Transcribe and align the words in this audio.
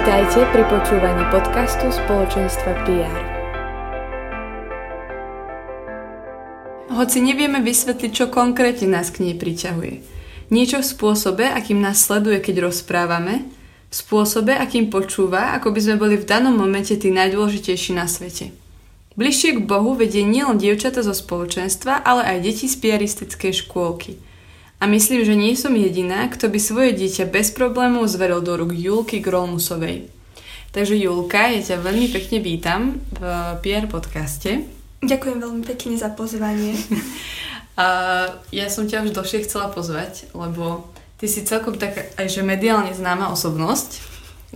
Vítajte 0.00 0.48
pri 0.48 0.64
počúvaní 0.64 1.28
podcastu 1.28 1.92
spoločenstva 1.92 2.72
PR. 2.88 3.20
Hoci 6.88 7.20
nevieme 7.20 7.60
vysvetliť, 7.60 8.08
čo 8.08 8.32
konkrétne 8.32 8.96
nás 8.96 9.12
k 9.12 9.28
nej 9.28 9.36
priťahuje. 9.36 10.00
Niečo 10.48 10.80
v 10.80 10.88
spôsobe, 10.88 11.44
akým 11.44 11.84
nás 11.84 12.00
sleduje, 12.00 12.40
keď 12.40 12.72
rozprávame, 12.72 13.44
v 13.92 13.94
spôsobe, 14.00 14.56
akým 14.56 14.88
počúva, 14.88 15.52
ako 15.60 15.68
by 15.68 15.80
sme 15.84 16.00
boli 16.00 16.16
v 16.16 16.24
danom 16.24 16.56
momente 16.56 16.96
tí 16.96 17.12
najdôležitejší 17.12 17.92
na 17.92 18.08
svete. 18.08 18.56
Bližšie 19.20 19.60
k 19.60 19.68
Bohu 19.68 19.92
vedie 19.92 20.24
nielen 20.24 20.56
dievčata 20.56 21.04
zo 21.04 21.12
spoločenstva, 21.12 22.08
ale 22.08 22.24
aj 22.24 22.48
deti 22.48 22.72
z 22.72 22.80
piaristickej 22.80 23.52
škôlky– 23.52 24.16
a 24.80 24.88
myslím, 24.88 25.28
že 25.28 25.36
nie 25.36 25.52
som 25.52 25.76
jediná, 25.76 26.24
kto 26.32 26.48
by 26.48 26.56
svoje 26.56 26.96
dieťa 26.96 27.28
bez 27.28 27.52
problémov 27.52 28.08
zveril 28.08 28.40
do 28.40 28.56
rúk 28.56 28.72
Julky 28.72 29.20
Grolmusovej. 29.20 30.08
Takže 30.72 30.96
Julka, 30.96 31.52
ja 31.52 31.60
ťa 31.60 31.84
veľmi 31.84 32.08
pekne 32.08 32.40
vítam 32.40 32.96
v 33.12 33.22
PR 33.60 33.84
podcaste. 33.92 34.64
Ďakujem 35.04 35.36
veľmi 35.36 35.62
pekne 35.68 36.00
za 36.00 36.08
pozvanie. 36.08 36.80
a 37.76 37.86
ja 38.48 38.66
som 38.72 38.88
ťa 38.88 39.04
už 39.04 39.12
dlhšie 39.12 39.44
chcela 39.44 39.68
pozvať, 39.68 40.32
lebo 40.32 40.88
ty 41.20 41.28
si 41.28 41.44
celkom 41.44 41.76
tak 41.76 42.16
aj 42.16 42.26
že 42.32 42.40
mediálne 42.40 42.96
známa 42.96 43.28
osobnosť, 43.36 44.00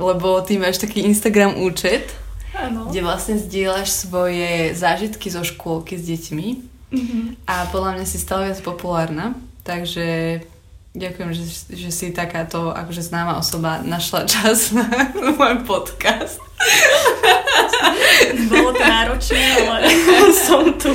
lebo 0.01 0.41
ty 0.41 0.57
máš 0.57 0.81
taký 0.81 1.05
Instagram 1.05 1.61
účet, 1.61 2.09
ano. 2.57 2.89
kde 2.89 3.05
vlastne 3.05 3.37
zdieľaš 3.37 4.09
svoje 4.09 4.73
zážitky 4.73 5.29
zo 5.29 5.45
škôlky 5.45 6.01
s 6.01 6.09
deťmi 6.09 6.49
mm-hmm. 6.97 7.25
a 7.45 7.69
podľa 7.69 8.01
mňa 8.01 8.07
si 8.09 8.17
stále 8.17 8.49
viac 8.49 8.65
populárna. 8.65 9.37
Takže 9.65 10.41
ďakujem, 10.93 11.31
že, 11.33 11.45
že 11.73 11.89
si 11.89 12.13
takáto 12.13 12.69
akože 12.69 13.01
známa 13.01 13.41
osoba 13.41 13.81
našla 13.81 14.29
čas 14.29 14.77
na 14.77 14.85
môj 15.41 15.65
podcast. 15.65 16.37
Bolo 18.53 18.77
to 18.77 18.85
náročné, 18.85 19.45
ale 19.65 19.89
som 20.45 20.69
tu. 20.77 20.93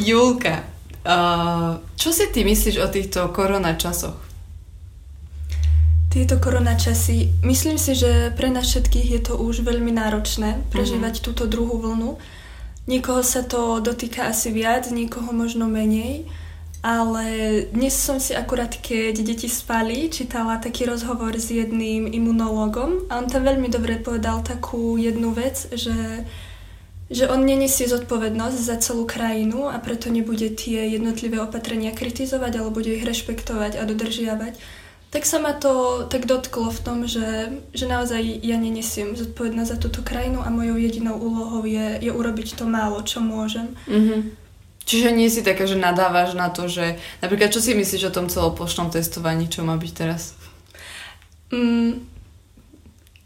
Julka, 0.00 0.64
uh, 1.04 1.84
čo 2.00 2.16
si 2.16 2.32
ty 2.32 2.48
myslíš 2.48 2.80
o 2.80 2.88
týchto 2.88 3.28
korona 3.28 3.76
časoch? 3.76 4.16
Tieto 6.08 6.40
korona 6.40 6.76
časy, 6.76 7.28
myslím 7.44 7.76
si, 7.76 7.92
že 7.92 8.32
pre 8.32 8.48
nás 8.48 8.68
všetkých 8.68 9.08
je 9.16 9.20
to 9.20 9.36
už 9.36 9.64
veľmi 9.64 9.92
náročné 9.92 10.64
prežívať 10.72 11.20
mm-hmm. 11.20 11.28
túto 11.28 11.44
druhú 11.44 11.76
vlnu. 11.76 12.16
Nikoho 12.88 13.20
sa 13.20 13.44
to 13.44 13.84
dotýka 13.84 14.32
asi 14.32 14.48
viac, 14.48 14.88
nikoho 14.88 15.28
možno 15.32 15.68
menej 15.68 16.24
ale 16.82 17.26
dnes 17.70 17.94
som 17.94 18.18
si 18.18 18.34
akurát, 18.34 18.74
keď 18.74 19.22
deti 19.22 19.46
spali, 19.46 20.10
čítala 20.10 20.58
taký 20.58 20.90
rozhovor 20.90 21.30
s 21.30 21.54
jedným 21.54 22.10
imunológom 22.10 23.06
a 23.06 23.22
on 23.22 23.30
tam 23.30 23.46
veľmi 23.46 23.70
dobre 23.70 24.02
povedal 24.02 24.42
takú 24.42 24.98
jednu 24.98 25.30
vec, 25.30 25.70
že, 25.70 26.26
že 27.06 27.30
on 27.30 27.46
nenesie 27.46 27.86
zodpovednosť 27.86 28.58
za 28.58 28.76
celú 28.82 29.06
krajinu 29.06 29.70
a 29.70 29.78
preto 29.78 30.10
nebude 30.10 30.50
tie 30.58 30.90
jednotlivé 30.90 31.38
opatrenia 31.38 31.94
kritizovať, 31.94 32.58
ale 32.58 32.74
bude 32.74 32.90
ich 32.90 33.06
rešpektovať 33.06 33.78
a 33.78 33.86
dodržiavať. 33.86 34.58
Tak 35.14 35.22
sa 35.22 35.38
ma 35.38 35.54
to 35.54 36.02
tak 36.10 36.26
dotklo 36.26 36.74
v 36.74 36.82
tom, 36.82 36.98
že, 37.06 37.62
že 37.70 37.86
naozaj 37.86 38.42
ja 38.42 38.58
nenesiem 38.58 39.14
zodpovednosť 39.14 39.70
za 39.70 39.78
túto 39.78 40.02
krajinu 40.02 40.42
a 40.42 40.50
mojou 40.50 40.82
jedinou 40.82 41.14
úlohou 41.14 41.62
je, 41.62 42.02
je 42.02 42.10
urobiť 42.10 42.58
to 42.58 42.66
málo, 42.66 42.98
čo 43.06 43.22
môžem. 43.22 43.70
Mm-hmm. 43.86 44.41
Čiže 44.82 45.14
nie 45.14 45.30
si 45.30 45.46
taká, 45.46 45.64
že 45.64 45.78
nadávaš 45.78 46.34
na 46.34 46.50
to, 46.50 46.66
že... 46.66 46.98
Napríklad, 47.22 47.54
čo 47.54 47.62
si 47.62 47.72
myslíš 47.72 48.10
o 48.10 48.14
tom 48.14 48.26
celoplošnom 48.26 48.90
testovaní, 48.90 49.46
čo 49.46 49.62
má 49.62 49.78
byť 49.78 49.92
teraz? 49.94 50.34
Mm, 51.54 52.12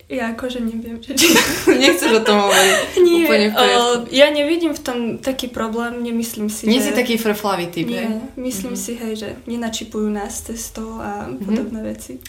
ja 0.06 0.30
akože 0.38 0.62
neviem. 0.62 1.02
Že... 1.02 1.18
Nechceš 1.82 2.10
o 2.14 2.22
tom 2.22 2.46
hovoriť 2.46 2.74
Nie, 3.06 3.26
úplne 3.26 3.46
o, 3.58 4.06
ja 4.14 4.30
nevidím 4.30 4.70
v 4.70 4.82
tom 4.82 4.98
taký 5.18 5.50
problém, 5.50 5.98
nemyslím 6.06 6.46
si, 6.46 6.70
Nie 6.70 6.78
že... 6.78 6.90
si 6.90 6.92
taký 6.94 7.18
frflavý 7.18 7.66
typ, 7.74 7.90
Nie, 7.90 8.06
hej? 8.06 8.38
myslím 8.38 8.78
mm-hmm. 8.78 8.86
si, 8.86 8.92
hej, 8.94 9.12
že 9.18 9.28
nenačipujú 9.50 10.06
nás 10.06 10.46
cestov 10.46 11.02
a 11.02 11.26
mm-hmm. 11.26 11.42
podobné 11.42 11.80
veci. 11.82 12.12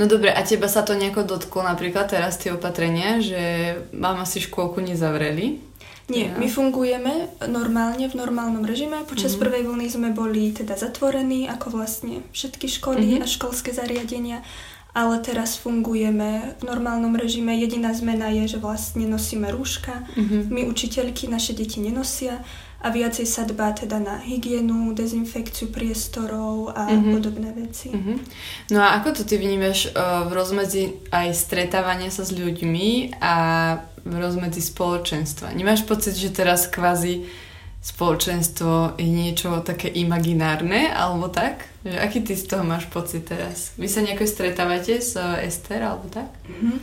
No 0.00 0.08
dobre, 0.08 0.32
a 0.32 0.40
teba 0.40 0.64
sa 0.64 0.80
to 0.80 0.96
nejako 0.96 1.28
dotklo 1.28 1.60
napríklad 1.60 2.08
teraz 2.08 2.40
tie 2.40 2.56
opatrenia, 2.56 3.20
že 3.20 3.76
mám 3.92 4.16
asi 4.24 4.40
škôlku 4.40 4.80
nezavreli? 4.80 5.60
Nie, 6.10 6.34
my 6.34 6.50
fungujeme 6.50 7.38
normálne 7.46 8.10
v 8.10 8.18
normálnom 8.18 8.66
režime. 8.66 9.06
Počas 9.06 9.38
mm-hmm. 9.38 9.42
prvej 9.46 9.62
vlny 9.70 9.86
sme 9.86 10.08
boli 10.10 10.50
teda 10.50 10.74
zatvorení, 10.74 11.46
ako 11.46 11.78
vlastne 11.78 12.26
všetky 12.34 12.66
školy 12.66 13.16
mm-hmm. 13.16 13.24
a 13.24 13.30
školské 13.30 13.70
zariadenia, 13.70 14.42
ale 14.90 15.22
teraz 15.22 15.54
fungujeme 15.54 16.58
v 16.58 16.62
normálnom 16.66 17.14
režime. 17.14 17.54
Jediná 17.54 17.94
zmena 17.94 18.26
je, 18.34 18.50
že 18.50 18.58
vlastne 18.58 19.06
nosíme 19.06 19.46
rúška. 19.54 20.02
Mm-hmm. 20.18 20.42
My 20.50 20.66
učiteľky 20.66 21.30
naše 21.30 21.54
deti 21.54 21.78
nenosia 21.78 22.42
a 22.80 22.88
viacej 22.88 23.28
sa 23.28 23.44
dbá 23.44 23.76
teda 23.76 24.00
na 24.00 24.16
hygienu, 24.24 24.96
dezinfekciu 24.96 25.68
priestorov 25.68 26.72
a 26.72 26.88
mm-hmm. 26.88 27.12
podobné 27.12 27.48
veci. 27.52 27.92
Mm-hmm. 27.92 28.16
No 28.72 28.80
a 28.80 28.96
ako 28.96 29.20
to 29.20 29.22
ty 29.28 29.36
vnímaš 29.36 29.92
uh, 29.92 30.24
v 30.24 30.32
rozmedzi 30.32 30.84
aj 31.12 31.28
stretávania 31.36 32.08
sa 32.08 32.24
s 32.24 32.32
ľuďmi 32.32 33.20
a 33.20 33.34
rozmedzi 34.04 34.62
spoločenstva? 34.62 35.52
Nemáš 35.52 35.84
pocit, 35.84 36.16
že 36.16 36.32
teraz 36.32 36.68
kvázi 36.68 37.28
spoločenstvo 37.80 39.00
je 39.00 39.08
niečo 39.08 39.64
také 39.64 39.88
imaginárne 39.88 40.92
alebo 40.92 41.32
tak? 41.32 41.64
Že 41.80 41.96
aký 41.96 42.18
ty 42.20 42.36
z 42.36 42.44
toho 42.44 42.64
máš 42.64 42.84
pocit 42.92 43.24
teraz? 43.24 43.72
Vy 43.80 43.88
sa 43.88 44.04
nejako 44.04 44.28
stretávate 44.28 45.00
s 45.00 45.16
Ester 45.16 45.80
alebo 45.80 46.04
tak? 46.12 46.28
Mm-hmm. 46.44 46.76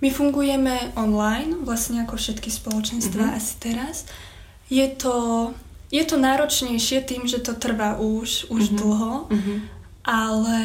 My 0.00 0.08
fungujeme 0.10 0.96
online, 0.98 1.62
vlastne 1.62 2.02
ako 2.02 2.18
všetky 2.18 2.50
spoločenstva 2.50 3.30
mm-hmm. 3.30 3.38
asi 3.38 3.54
teraz 3.62 4.10
je 4.70 4.86
to, 4.94 5.50
je 5.90 6.02
to 6.06 6.16
náročnejšie 6.16 7.02
tým, 7.02 7.26
že 7.26 7.42
to 7.42 7.58
trvá 7.58 7.98
už, 7.98 8.46
už 8.48 8.70
mm-hmm. 8.70 8.78
dlho, 8.78 9.14
mm-hmm. 9.26 9.58
ale, 10.06 10.62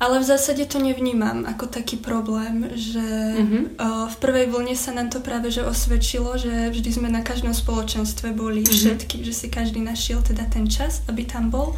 ale 0.00 0.16
v 0.16 0.28
zásade 0.32 0.64
to 0.64 0.80
nevnímam 0.80 1.44
ako 1.44 1.68
taký 1.68 2.00
problém, 2.00 2.72
že 2.72 3.04
mm-hmm. 3.36 3.64
o, 3.76 4.08
v 4.08 4.16
prvej 4.16 4.48
vlne 4.48 4.72
sa 4.72 4.96
nám 4.96 5.12
to 5.12 5.20
práve 5.20 5.52
že 5.52 5.60
osvedčilo, 5.60 6.40
že 6.40 6.72
vždy 6.72 6.88
sme 6.88 7.12
na 7.12 7.20
každom 7.20 7.52
spoločenstve 7.52 8.32
boli 8.32 8.64
mm-hmm. 8.64 8.76
všetky, 8.80 9.20
že 9.20 9.36
si 9.36 9.46
každý 9.52 9.84
našiel 9.84 10.24
teda 10.24 10.48
ten 10.48 10.64
čas, 10.64 11.04
aby 11.04 11.28
tam 11.28 11.52
bol. 11.52 11.76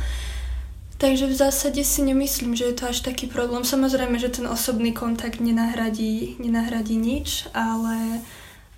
Takže 1.02 1.26
v 1.26 1.34
zásade 1.34 1.82
si 1.82 2.06
nemyslím, 2.06 2.54
že 2.54 2.70
je 2.70 2.78
to 2.78 2.84
až 2.86 3.02
taký 3.02 3.26
problém. 3.26 3.66
Samozrejme, 3.66 4.22
že 4.22 4.30
ten 4.30 4.46
osobný 4.46 4.94
kontakt 4.94 5.42
nenahradí, 5.42 6.38
nenahradí 6.38 6.94
nič, 6.94 7.50
ale 7.50 8.22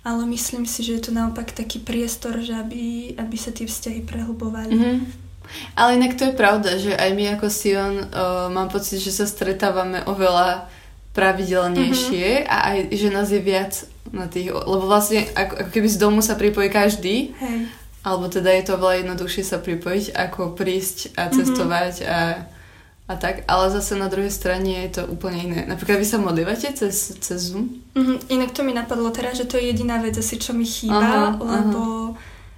ale 0.05 0.21
myslím 0.29 0.69
si, 0.69 0.85
že 0.85 1.01
je 1.01 1.09
to 1.09 1.11
naopak 1.17 1.49
taký 1.49 1.81
priestor, 1.81 2.37
že 2.37 2.53
aby, 2.53 3.17
aby 3.17 3.37
sa 3.41 3.49
tie 3.49 3.65
vzťahy 3.65 4.05
prehlbovali. 4.05 4.73
Mm-hmm. 4.77 5.24
Ale 5.75 5.99
inak 5.99 6.15
to 6.15 6.29
je 6.29 6.39
pravda, 6.39 6.79
že 6.79 6.95
aj 6.95 7.11
my 7.13 7.23
ako 7.35 7.47
Sion 7.51 7.95
uh, 7.99 8.47
mám 8.51 8.71
pocit, 8.71 8.99
že 8.99 9.11
sa 9.11 9.27
stretávame 9.27 10.03
oveľa 10.07 10.67
pravidelnejšie 11.15 12.27
mm-hmm. 12.43 12.51
a 12.51 12.57
aj, 12.75 12.77
že 12.91 13.07
nás 13.07 13.27
je 13.31 13.39
viac 13.39 13.73
na 14.11 14.27
tých, 14.27 14.51
lebo 14.51 14.83
vlastne 14.83 15.23
ako, 15.31 15.53
ako 15.65 15.69
keby 15.71 15.87
z 15.87 15.97
domu 15.97 16.19
sa 16.19 16.35
pripojí 16.35 16.67
každý, 16.67 17.31
Hej. 17.39 17.71
alebo 18.03 18.27
teda 18.27 18.51
je 18.51 18.63
to 18.67 18.75
veľa 18.75 19.01
jednoduchšie 19.01 19.43
sa 19.47 19.57
pripojiť, 19.63 20.11
ako 20.11 20.53
prísť 20.53 21.15
a 21.15 21.31
mhm. 21.31 21.33
cestovať 21.33 21.93
mm-hmm. 22.03 22.13
a 22.13 22.19
a 23.05 23.15
tak, 23.15 23.45
ale 23.45 23.69
zase 23.69 23.93
na 23.93 24.09
druhej 24.09 24.33
strane 24.33 24.89
je 24.89 24.97
to 24.97 25.05
úplne 25.05 25.37
iné. 25.37 25.61
Napríklad 25.69 26.01
vy 26.01 26.09
sa 26.09 26.17
modlívate 26.17 26.73
cez, 26.73 27.13
cez 27.21 27.53
Zoom? 27.53 27.85
Mm-hmm. 27.93 28.33
Inak 28.33 28.49
to 28.49 28.65
mi 28.65 28.73
napadlo 28.73 29.13
teraz, 29.13 29.37
že 29.37 29.45
to 29.45 29.61
je 29.61 29.69
jediná 29.69 30.01
vec 30.01 30.17
asi, 30.17 30.41
čo 30.41 30.57
mi 30.57 30.65
chýba, 30.65 31.05
aha, 31.05 31.37
lebo 31.37 31.45
aha. 31.45 32.04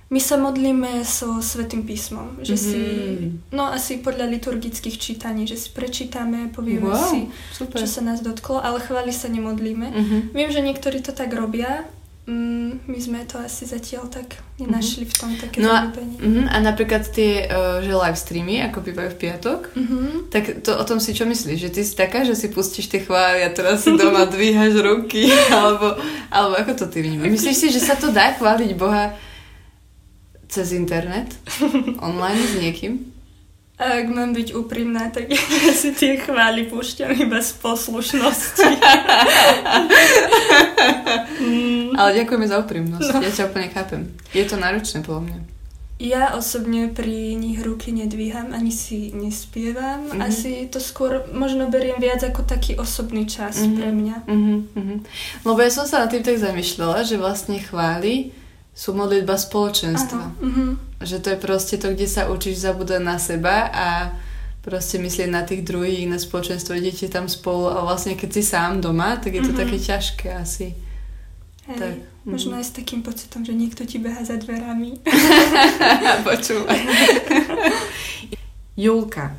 My 0.07 0.19
sa 0.23 0.39
modlíme 0.39 1.03
so 1.03 1.43
Svetým 1.43 1.83
písmom, 1.83 2.39
že 2.39 2.55
mm-hmm. 2.55 2.71
si, 2.71 2.81
no 3.51 3.67
asi 3.67 3.99
podľa 3.99 4.31
liturgických 4.39 4.95
čítaní, 4.95 5.43
že 5.43 5.59
si 5.59 5.67
prečítame, 5.75 6.47
povieme 6.47 6.87
wow, 6.87 7.11
si, 7.11 7.27
super. 7.51 7.83
čo 7.83 7.87
sa 7.91 7.99
nás 7.99 8.23
dotklo, 8.23 8.63
ale 8.63 8.79
chváli 8.79 9.11
sa 9.11 9.27
nemodlíme. 9.27 9.87
Mm-hmm. 9.91 10.21
Viem, 10.31 10.49
že 10.51 10.63
niektorí 10.63 11.03
to 11.03 11.11
tak 11.11 11.35
robia, 11.35 11.83
Mm, 12.27 12.83
my 12.91 12.99
sme 12.99 13.23
to 13.23 13.39
asi 13.39 13.63
zatiaľ 13.63 14.11
tak 14.11 14.43
nenašli 14.59 15.07
mm-hmm. 15.07 15.15
v 15.15 15.21
tom 15.23 15.31
také 15.39 15.63
no 15.63 15.71
a, 15.71 15.87
mm, 15.95 16.51
a 16.51 16.59
napríklad 16.59 17.07
tie, 17.07 17.47
uh, 17.47 17.79
že 17.79 17.95
live 17.95 18.19
streamy, 18.19 18.59
ako 18.67 18.83
bývajú 18.83 19.15
v 19.15 19.19
piatok, 19.23 19.71
mm-hmm. 19.71 20.27
tak 20.27 20.59
to 20.59 20.75
o 20.75 20.83
tom 20.83 20.99
si 20.99 21.15
čo 21.15 21.23
myslíš? 21.23 21.55
Že 21.55 21.69
ty 21.71 21.81
si 21.87 21.93
taká, 21.95 22.27
že 22.27 22.35
si 22.35 22.51
pustíš 22.51 22.91
tie 22.91 22.99
chvály 22.99 23.47
a 23.47 23.49
teraz 23.55 23.87
si 23.87 23.95
doma 23.95 24.27
dvíhaš 24.35 24.75
ruky? 24.75 25.31
alebo, 25.55 25.95
alebo 26.27 26.53
ako 26.59 26.83
to 26.83 26.85
ty 26.91 26.99
vnímaš? 26.99 27.31
Myslíš 27.39 27.57
si, 27.63 27.67
že 27.71 27.79
sa 27.79 27.95
to 27.95 28.11
dá 28.11 28.35
chváliť 28.35 28.75
Boha 28.75 29.15
cez 30.47 30.71
internet? 30.71 31.35
Online 32.07 32.43
s 32.43 32.55
niekým? 32.59 33.17
Ak 33.77 34.09
mám 34.09 34.33
byť 34.33 34.57
úprimná, 34.57 35.13
tak 35.13 35.29
ja 35.29 35.37
si 35.85 35.93
tie 35.93 36.17
chvály 36.17 36.65
púšťam 36.65 37.13
iba 37.13 37.37
z 37.37 37.61
poslušnosti. 37.61 38.65
mm. 41.45 41.93
Ale 41.93 42.09
ďakujeme 42.17 42.45
za 42.49 42.57
úprimnosť. 42.57 43.09
No. 43.13 43.21
Ja 43.21 43.29
ťa 43.29 43.53
úplne 43.53 43.69
chápem. 43.69 44.01
Je 44.33 44.41
to 44.49 44.57
náročné 44.57 45.05
podľa 45.05 45.29
mňa. 45.29 45.39
Ja 45.97 46.37
osobne 46.37 46.93
pri 46.93 47.37
nich 47.37 47.57
ruky 47.61 47.89
nedvíham, 47.89 48.53
ani 48.53 48.73
si 48.73 49.13
nespievam. 49.13 50.09
Mm-hmm. 50.09 50.25
Asi 50.25 50.65
to 50.69 50.81
skôr 50.81 51.29
možno 51.33 51.69
beriem 51.69 52.01
viac 52.01 52.25
ako 52.25 52.49
taký 52.49 52.77
osobný 52.81 53.29
čas 53.29 53.61
mm-hmm. 53.61 53.77
pre 53.77 53.89
mňa. 53.93 54.17
Mm-hmm. 54.25 54.97
Lebo 55.45 55.59
ja 55.61 55.69
som 55.69 55.85
sa 55.85 56.05
na 56.05 56.09
tým 56.09 56.25
tak 56.25 56.37
zamýšľala, 56.41 57.05
že 57.05 57.21
vlastne 57.21 57.61
chváli 57.61 58.33
sú 58.77 58.93
modlitba 58.93 59.41
spoločenstva. 59.41 60.37
Uh-huh. 60.37 60.77
Že 61.01 61.17
to 61.25 61.27
je 61.33 61.37
proste 61.41 61.75
to, 61.81 61.97
kde 61.97 62.05
sa 62.05 62.29
učíš 62.29 62.61
zabúdať 62.61 63.01
na 63.01 63.17
seba 63.17 63.73
a 63.73 63.87
proste 64.61 65.01
myslieť 65.01 65.29
na 65.33 65.41
tých 65.41 65.65
druhých, 65.65 66.05
na 66.05 66.21
spoločenstvo, 66.21 66.77
idete 66.77 67.09
tam 67.09 67.25
spolu 67.25 67.73
a 67.73 67.81
vlastne 67.81 68.13
keď 68.13 68.29
si 68.29 68.43
sám 68.45 68.77
doma, 68.85 69.17
tak 69.17 69.33
je 69.33 69.41
to 69.41 69.49
uh-huh. 69.49 69.65
také 69.65 69.81
ťažké 69.81 70.27
asi. 70.29 70.77
Hej, 71.65 71.77
tak, 71.81 71.93
možno 72.29 72.53
uh-huh. 72.53 72.61
aj 72.61 72.65
s 72.69 72.77
takým 72.77 73.01
pocitom, 73.01 73.41
že 73.41 73.57
niekto 73.57 73.81
ti 73.81 73.97
beha 73.97 74.21
za 74.21 74.37
dverami. 74.37 75.01
Počúvaj. 76.29 76.79
Julka, 78.85 79.33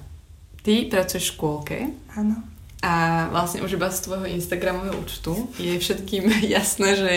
ty 0.67 0.91
pracuješ 0.91 1.31
v 1.31 1.32
škôlke. 1.38 1.79
Áno. 2.19 2.57
A 2.78 3.26
vlastne 3.34 3.58
už 3.66 3.75
iba 3.75 3.90
z 3.90 4.06
tvojho 4.06 4.30
Instagramového 4.30 4.94
účtu 5.02 5.50
je 5.58 5.75
všetkým 5.75 6.30
jasné, 6.56 6.94
že 6.94 7.12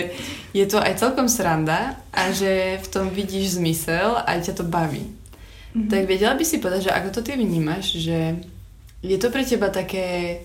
je 0.58 0.66
to 0.66 0.82
aj 0.82 0.98
celkom 0.98 1.30
sranda 1.30 2.02
a 2.10 2.34
že 2.34 2.82
v 2.82 2.88
tom 2.90 3.14
vidíš 3.14 3.62
zmysel 3.62 4.18
a 4.18 4.42
ťa 4.42 4.58
to 4.58 4.66
baví. 4.66 5.06
Mm-hmm. 5.72 5.88
Tak 5.88 6.02
vedela 6.10 6.34
by 6.34 6.44
si 6.44 6.58
povedať, 6.58 6.90
že 6.90 6.96
ako 6.98 7.10
to 7.14 7.22
ty 7.22 7.38
vnímaš, 7.38 7.94
že 7.94 8.42
je 9.06 9.18
to 9.22 9.30
pre 9.30 9.46
teba 9.46 9.70
také 9.70 10.42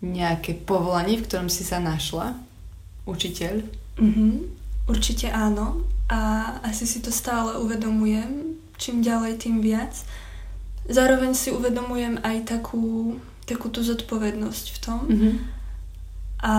nejaké 0.00 0.54
povolanie, 0.54 1.20
v 1.20 1.26
ktorom 1.28 1.50
si 1.52 1.62
sa 1.62 1.78
našla? 1.82 2.32
Učiteľ? 3.04 3.54
Mm-hmm. 4.00 4.32
Určite 4.88 5.28
áno. 5.28 5.84
A 6.08 6.52
asi 6.64 6.88
si 6.88 7.04
to 7.04 7.12
stále 7.12 7.60
uvedomujem. 7.60 8.56
Čím 8.80 9.04
ďalej, 9.04 9.44
tým 9.44 9.60
viac. 9.60 9.92
Zároveň 10.88 11.36
si 11.36 11.52
uvedomujem 11.52 12.16
aj 12.24 12.48
takú 12.48 13.18
takú 13.48 13.72
tú 13.72 13.80
zodpovednosť 13.80 14.66
v 14.76 14.78
tom. 14.84 15.00
Mm-hmm. 15.08 15.34
A 16.44 16.54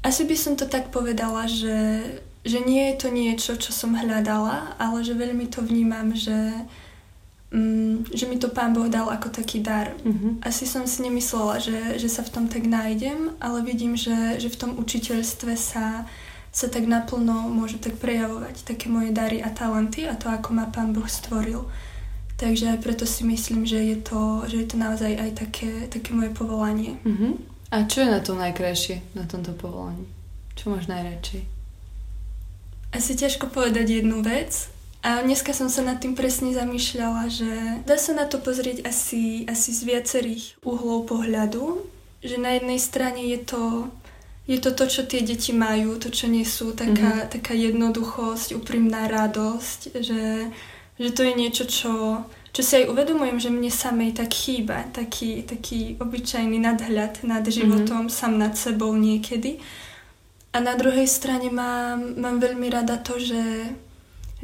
asi 0.00 0.24
by 0.24 0.36
som 0.38 0.54
to 0.56 0.64
tak 0.64 0.88
povedala, 0.88 1.44
že, 1.44 2.00
že 2.40 2.58
nie 2.64 2.88
je 2.92 2.94
to 2.96 3.08
niečo, 3.12 3.52
čo 3.60 3.74
som 3.74 3.92
hľadala, 3.92 4.78
ale 4.80 5.04
že 5.04 5.12
veľmi 5.12 5.50
to 5.52 5.60
vnímam, 5.60 6.16
že, 6.16 6.64
um, 7.52 8.00
že 8.08 8.24
mi 8.24 8.40
to 8.40 8.48
Pán 8.48 8.72
Boh 8.72 8.88
dal 8.88 9.12
ako 9.12 9.28
taký 9.28 9.60
dar. 9.60 9.92
Mm-hmm. 10.00 10.40
Asi 10.40 10.64
som 10.64 10.88
si 10.88 11.04
nemyslela, 11.04 11.60
že, 11.60 12.00
že 12.00 12.08
sa 12.08 12.24
v 12.24 12.32
tom 12.32 12.44
tak 12.48 12.64
nájdem, 12.64 13.36
ale 13.44 13.60
vidím, 13.60 13.92
že, 13.92 14.40
že 14.40 14.48
v 14.48 14.56
tom 14.56 14.72
učiteľstve 14.80 15.52
sa, 15.58 16.08
sa 16.48 16.66
tak 16.72 16.88
naplno 16.88 17.52
môžu 17.52 17.76
tak 17.76 18.00
prejavovať 18.00 18.64
také 18.64 18.88
moje 18.88 19.12
dary 19.12 19.44
a 19.44 19.52
talenty 19.52 20.08
a 20.08 20.16
to, 20.16 20.32
ako 20.32 20.56
ma 20.56 20.72
Pán 20.72 20.96
Boh 20.96 21.04
stvoril. 21.04 21.68
Takže 22.40 22.72
aj 22.72 22.78
preto 22.80 23.04
si 23.04 23.20
myslím, 23.28 23.68
že 23.68 23.76
je 23.76 23.96
to, 24.00 24.48
že 24.48 24.64
je 24.64 24.66
to 24.72 24.76
naozaj 24.80 25.12
aj 25.12 25.30
také, 25.36 25.84
také 25.92 26.16
moje 26.16 26.32
povolanie. 26.32 26.96
Uh-huh. 27.04 27.36
A 27.68 27.84
čo 27.84 28.00
je 28.00 28.08
na 28.08 28.24
tom 28.24 28.40
najkrajšie, 28.40 29.12
na 29.12 29.28
tomto 29.28 29.52
povolaní? 29.52 30.08
Čo 30.56 30.72
máš 30.72 30.88
najradšej? 30.88 31.44
Asi 32.96 33.12
ťažko 33.12 33.52
povedať 33.52 34.00
jednu 34.00 34.24
vec. 34.24 34.72
A 35.04 35.20
dneska 35.20 35.52
som 35.52 35.68
sa 35.68 35.84
nad 35.84 36.00
tým 36.00 36.16
presne 36.16 36.56
zamýšľala, 36.56 37.28
že 37.28 37.52
dá 37.84 38.00
sa 38.00 38.16
na 38.16 38.24
to 38.24 38.40
pozrieť 38.40 38.88
asi, 38.88 39.44
asi 39.44 39.76
z 39.76 39.80
viacerých 39.84 40.60
uhlov 40.64 41.12
pohľadu. 41.12 41.84
Že 42.24 42.36
na 42.40 42.56
jednej 42.56 42.80
strane 42.80 43.20
je 43.20 43.40
to, 43.44 43.88
je 44.48 44.56
to 44.60 44.72
to, 44.72 44.84
čo 44.88 45.04
tie 45.04 45.20
deti 45.20 45.52
majú, 45.52 46.00
to, 46.00 46.08
čo 46.08 46.24
nie 46.24 46.44
sú, 46.48 46.72
taká, 46.72 47.28
mm-hmm. 47.28 47.32
taká 47.36 47.52
jednoduchosť, 47.52 48.56
úprimná 48.56 49.08
radosť, 49.12 49.80
že 50.00 50.48
že 51.00 51.10
to 51.16 51.24
je 51.24 51.32
niečo, 51.32 51.64
čo, 51.64 51.92
čo 52.52 52.60
si 52.60 52.84
aj 52.84 52.92
uvedomujem, 52.92 53.40
že 53.40 53.48
mne 53.48 53.72
samej 53.72 54.20
tak 54.20 54.36
chýba, 54.36 54.84
taký, 54.92 55.48
taký 55.48 55.96
obyčajný 55.96 56.60
nadhľad 56.60 57.24
nad 57.24 57.40
mhm. 57.40 57.50
životom, 57.50 58.02
mm-hmm. 58.06 58.18
sám 58.20 58.36
nad 58.36 58.52
sebou 58.52 58.92
niekedy. 58.92 59.56
A 60.52 60.60
na 60.60 60.76
druhej 60.76 61.06
strane 61.08 61.48
mám, 61.48 62.20
mám 62.20 62.36
veľmi 62.42 62.68
rada 62.68 62.98
to, 62.98 63.16
že, 63.16 63.70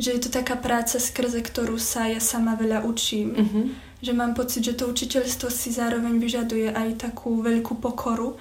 že 0.00 0.08
je 0.16 0.20
to 0.22 0.30
taká 0.30 0.54
práca, 0.54 1.02
skrze 1.02 1.42
ktorú 1.42 1.76
sa 1.76 2.06
ja 2.06 2.22
sama 2.22 2.54
veľa 2.54 2.86
učím. 2.86 3.34
Mm-hmm. 3.36 3.64
Že 4.06 4.12
mám 4.14 4.32
pocit, 4.38 4.62
že 4.62 4.78
to 4.78 4.86
učiteľstvo 4.86 5.50
si 5.50 5.74
zároveň 5.74 6.22
vyžaduje 6.22 6.70
aj 6.70 7.10
takú 7.10 7.42
veľkú 7.42 7.82
pokoru, 7.82 8.38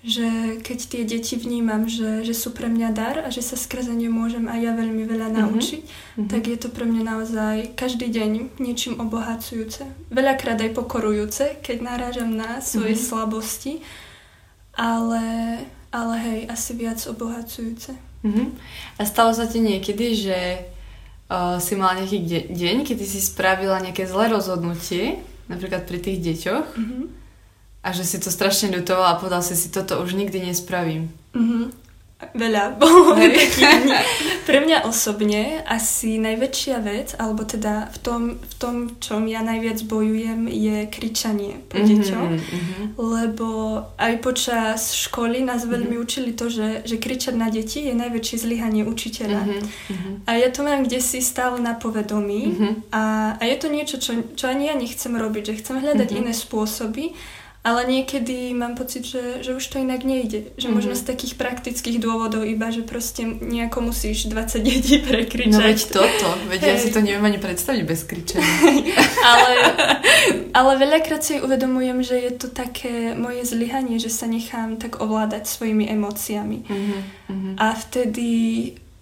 že 0.00 0.56
keď 0.64 0.78
tie 0.88 1.02
deti 1.04 1.36
vnímam, 1.36 1.84
že, 1.84 2.24
že 2.24 2.32
sú 2.32 2.56
pre 2.56 2.72
mňa 2.72 2.88
dar 2.96 3.16
a 3.20 3.28
že 3.28 3.44
sa 3.44 3.52
skrze 3.52 3.92
ne 3.92 4.08
môžem 4.08 4.48
aj 4.48 4.60
ja 4.64 4.72
veľmi 4.72 5.04
veľa 5.04 5.28
mm-hmm. 5.28 5.40
naučiť, 5.44 5.82
mm-hmm. 5.84 6.28
tak 6.32 6.42
je 6.48 6.56
to 6.56 6.68
pre 6.72 6.88
mňa 6.88 7.02
naozaj 7.04 7.56
každý 7.76 8.08
deň 8.08 8.56
niečím 8.56 8.96
obohacujúce. 8.96 9.84
Veľakrát 10.08 10.56
aj 10.64 10.72
pokorujúce, 10.72 11.60
keď 11.60 11.84
narážam 11.84 12.32
na 12.32 12.64
svoje 12.64 12.96
mm-hmm. 12.96 13.08
slabosti, 13.12 13.84
ale, 14.72 15.24
ale 15.92 16.14
hej, 16.16 16.40
asi 16.48 16.72
viac 16.80 16.96
obohacujúce. 17.04 17.92
Mm-hmm. 18.24 18.46
A 18.96 19.02
stalo 19.04 19.36
sa 19.36 19.44
ti 19.44 19.60
niekedy, 19.60 20.16
že 20.16 20.38
uh, 21.28 21.60
si 21.60 21.76
mala 21.76 22.00
nejaký 22.00 22.18
de- 22.24 22.48
deň, 22.48 22.88
kedy 22.88 23.04
si 23.04 23.20
spravila 23.20 23.76
nejaké 23.84 24.08
zlé 24.08 24.32
rozhodnutie, 24.32 25.20
napríklad 25.52 25.84
pri 25.84 26.00
tých 26.00 26.24
deťoch, 26.24 26.68
mm-hmm 26.72 27.19
a 27.80 27.88
že 27.96 28.04
si 28.04 28.20
to 28.20 28.28
strašne 28.28 28.76
ľutovala 28.76 29.16
a 29.16 29.20
povedal 29.20 29.40
si 29.40 29.56
si, 29.56 29.72
toto 29.72 29.96
už 30.04 30.12
nikdy 30.12 30.52
nespravím. 30.52 31.08
Mm-hmm. 31.32 31.80
Veľa 32.20 32.76
bolo 32.80 33.16
Pre 34.44 34.58
mňa 34.60 34.84
osobne 34.84 35.64
asi 35.64 36.20
najväčšia 36.20 36.76
vec, 36.84 37.16
alebo 37.16 37.48
teda 37.48 37.88
v 37.88 37.98
tom, 38.04 38.22
v 38.36 38.54
tom, 38.60 38.74
čom 39.00 39.24
ja 39.24 39.40
najviac 39.40 39.80
bojujem, 39.88 40.44
je 40.44 40.84
kričanie 40.92 41.64
po 41.72 41.80
mm-hmm, 41.80 41.88
deťoch. 41.88 42.32
Mm-hmm. 42.36 42.84
Lebo 43.00 43.48
aj 43.96 44.14
počas 44.20 44.92
školy 44.92 45.40
nás 45.40 45.64
mm-hmm. 45.64 45.72
veľmi 45.72 45.96
učili 45.96 46.36
to, 46.36 46.52
že, 46.52 46.84
že 46.84 47.00
kričať 47.00 47.32
na 47.32 47.48
deti 47.48 47.88
je 47.88 47.96
najväčšie 47.96 48.36
zlyhanie 48.36 48.84
učiteľa. 48.84 49.42
Mm-hmm. 49.48 50.14
A 50.28 50.30
ja 50.36 50.52
to 50.52 50.60
mám 50.60 50.84
kde 50.84 51.00
si 51.00 51.24
stále 51.24 51.56
na 51.56 51.72
povedomí. 51.72 52.42
Mm-hmm. 52.52 52.72
A, 52.92 53.02
a 53.40 53.42
je 53.48 53.56
to 53.56 53.72
niečo, 53.72 53.96
čo, 53.96 54.12
čo 54.36 54.44
ani 54.52 54.68
ja 54.68 54.76
nechcem 54.76 55.16
robiť, 55.16 55.56
že 55.56 55.58
chcem 55.64 55.80
hľadať 55.80 56.08
mm-hmm. 56.12 56.28
iné 56.28 56.32
spôsoby 56.36 57.16
ale 57.60 57.84
niekedy 57.84 58.56
mám 58.56 58.72
pocit, 58.72 59.04
že, 59.04 59.44
že 59.44 59.52
už 59.52 59.64
to 59.68 59.76
inak 59.84 60.00
nejde. 60.00 60.56
Že 60.56 60.72
mm-hmm. 60.72 60.72
možno 60.72 60.94
z 60.96 61.04
takých 61.04 61.36
praktických 61.36 62.00
dôvodov 62.00 62.48
iba, 62.48 62.72
že 62.72 62.80
proste 62.80 63.28
nejako 63.28 63.92
musíš 63.92 64.32
20 64.32 64.64
detí 64.64 64.96
prekričať. 65.04 65.52
No 65.52 65.60
veď 65.60 65.80
toto, 65.92 66.28
veď 66.48 66.60
hey. 66.64 66.70
ja 66.72 66.76
si 66.80 66.88
to 66.88 67.04
neviem 67.04 67.20
ani 67.20 67.36
predstaviť 67.36 67.82
bez 67.84 68.00
kričenia. 68.08 68.48
ale, 69.32 69.52
ale 70.56 70.72
veľakrát 70.80 71.20
si 71.20 71.36
uvedomujem, 71.36 72.00
že 72.00 72.16
je 72.16 72.32
to 72.32 72.48
také 72.48 73.12
moje 73.12 73.44
zlyhanie, 73.44 74.00
že 74.00 74.08
sa 74.08 74.24
nechám 74.24 74.80
tak 74.80 74.96
ovládať 75.04 75.44
svojimi 75.44 75.84
emóciami. 75.92 76.64
Mm-hmm. 76.64 77.54
A 77.60 77.66
vtedy 77.76 78.28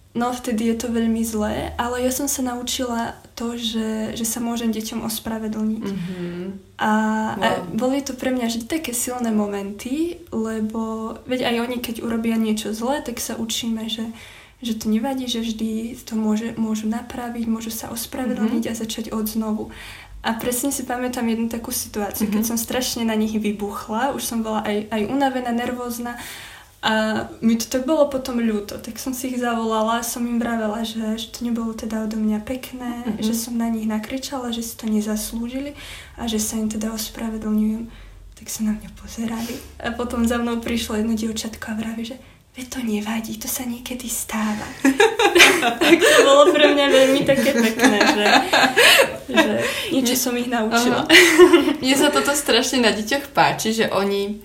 No 0.09 0.33
vtedy 0.33 0.73
je 0.73 0.77
to 0.81 0.89
veľmi 0.89 1.21
zlé, 1.21 1.69
ale 1.77 2.01
ja 2.01 2.09
som 2.09 2.25
sa 2.25 2.41
naučila 2.41 3.13
to, 3.39 3.55
že, 3.55 4.19
že 4.19 4.25
sa 4.27 4.43
môžem 4.43 4.75
deťom 4.75 5.07
ospravedlniť. 5.07 5.85
Mm-hmm. 5.87 6.43
A, 6.75 6.91
wow. 6.91 7.39
a 7.39 7.47
boli 7.71 8.03
to 8.03 8.11
pre 8.11 8.35
mňa 8.35 8.51
vždy 8.51 8.65
také 8.67 8.91
silné 8.91 9.31
momenty, 9.31 10.19
lebo 10.35 11.15
veď 11.23 11.47
aj 11.47 11.55
oni, 11.63 11.77
keď 11.79 11.95
urobia 12.03 12.35
niečo 12.35 12.75
zlé, 12.75 12.99
tak 12.99 13.23
sa 13.23 13.39
učíme, 13.39 13.87
že, 13.87 14.11
že 14.59 14.75
to 14.75 14.91
nevadí, 14.91 15.31
že 15.31 15.39
vždy 15.39 15.95
to 16.03 16.19
môže, 16.19 16.59
môžu 16.59 16.91
napraviť, 16.91 17.47
môžu 17.47 17.71
sa 17.71 17.87
ospravedlniť 17.87 18.63
mm-hmm. 18.67 18.75
a 18.75 18.81
začať 18.83 19.05
od 19.15 19.23
znovu. 19.23 19.71
A 20.19 20.35
presne 20.35 20.75
si 20.75 20.83
pamätám 20.83 21.23
jednu 21.31 21.47
takú 21.47 21.71
situáciu, 21.71 22.27
mm-hmm. 22.27 22.43
keď 22.43 22.43
som 22.43 22.59
strašne 22.59 23.07
na 23.07 23.15
nich 23.15 23.31
vybuchla, 23.31 24.11
už 24.11 24.27
som 24.27 24.43
bola 24.43 24.67
aj, 24.67 24.91
aj 24.91 25.01
unavená, 25.07 25.55
nervózna 25.55 26.19
a 26.79 27.27
mi 27.43 27.59
to 27.59 27.67
tak 27.67 27.83
bolo 27.83 28.07
potom 28.07 28.39
ľúto, 28.39 28.79
tak 28.79 28.95
som 29.03 29.11
si 29.11 29.35
ich 29.35 29.43
zavolala 29.43 29.99
a 29.99 30.07
som 30.07 30.23
im 30.23 30.39
vravela, 30.39 30.79
že, 30.87 31.19
že 31.19 31.27
to 31.35 31.43
nebolo 31.43 31.75
teda 31.75 32.07
odo 32.07 32.15
mňa 32.15 32.39
pekné, 32.47 33.03
mm-hmm. 33.03 33.19
že 33.19 33.35
som 33.35 33.59
na 33.59 33.67
nich 33.67 33.83
nakričala, 33.83 34.55
že 34.55 34.63
si 34.63 34.79
to 34.79 34.87
nezaslúžili 34.87 35.75
a 36.15 36.23
že 36.31 36.39
sa 36.39 36.55
im 36.55 36.71
teda 36.71 36.95
ospravedlňujem. 36.95 37.91
Tak 38.39 38.47
sa 38.47 38.63
na 38.63 38.71
mňa 38.79 38.89
pozerali 38.95 39.59
a 39.83 39.91
potom 39.91 40.23
za 40.23 40.39
mnou 40.39 40.63
prišlo 40.63 41.03
jedno 41.03 41.19
dievčatko 41.19 41.75
a 41.75 41.75
vraví, 41.75 42.07
že 42.07 42.15
Ve 42.57 42.65
to 42.65 42.83
nevadí, 42.83 43.37
to 43.37 43.47
sa 43.47 43.63
niekedy 43.63 44.09
stáva. 44.09 44.67
tak 45.79 45.95
to 46.01 46.17
bolo 46.25 46.51
pre 46.51 46.73
mňa 46.73 46.85
veľmi 46.89 47.21
také 47.23 47.55
pekné, 47.55 47.99
že, 48.03 48.25
že 49.31 49.51
niečo 49.93 50.15
som 50.17 50.33
ich 50.33 50.49
naučila. 50.49 51.05
Mne 51.79 51.95
sa 51.95 52.09
toto 52.09 52.33
strašne 52.33 52.83
na 52.83 52.91
deťoch 52.91 53.31
páči, 53.31 53.71
že 53.71 53.85
oni, 53.93 54.41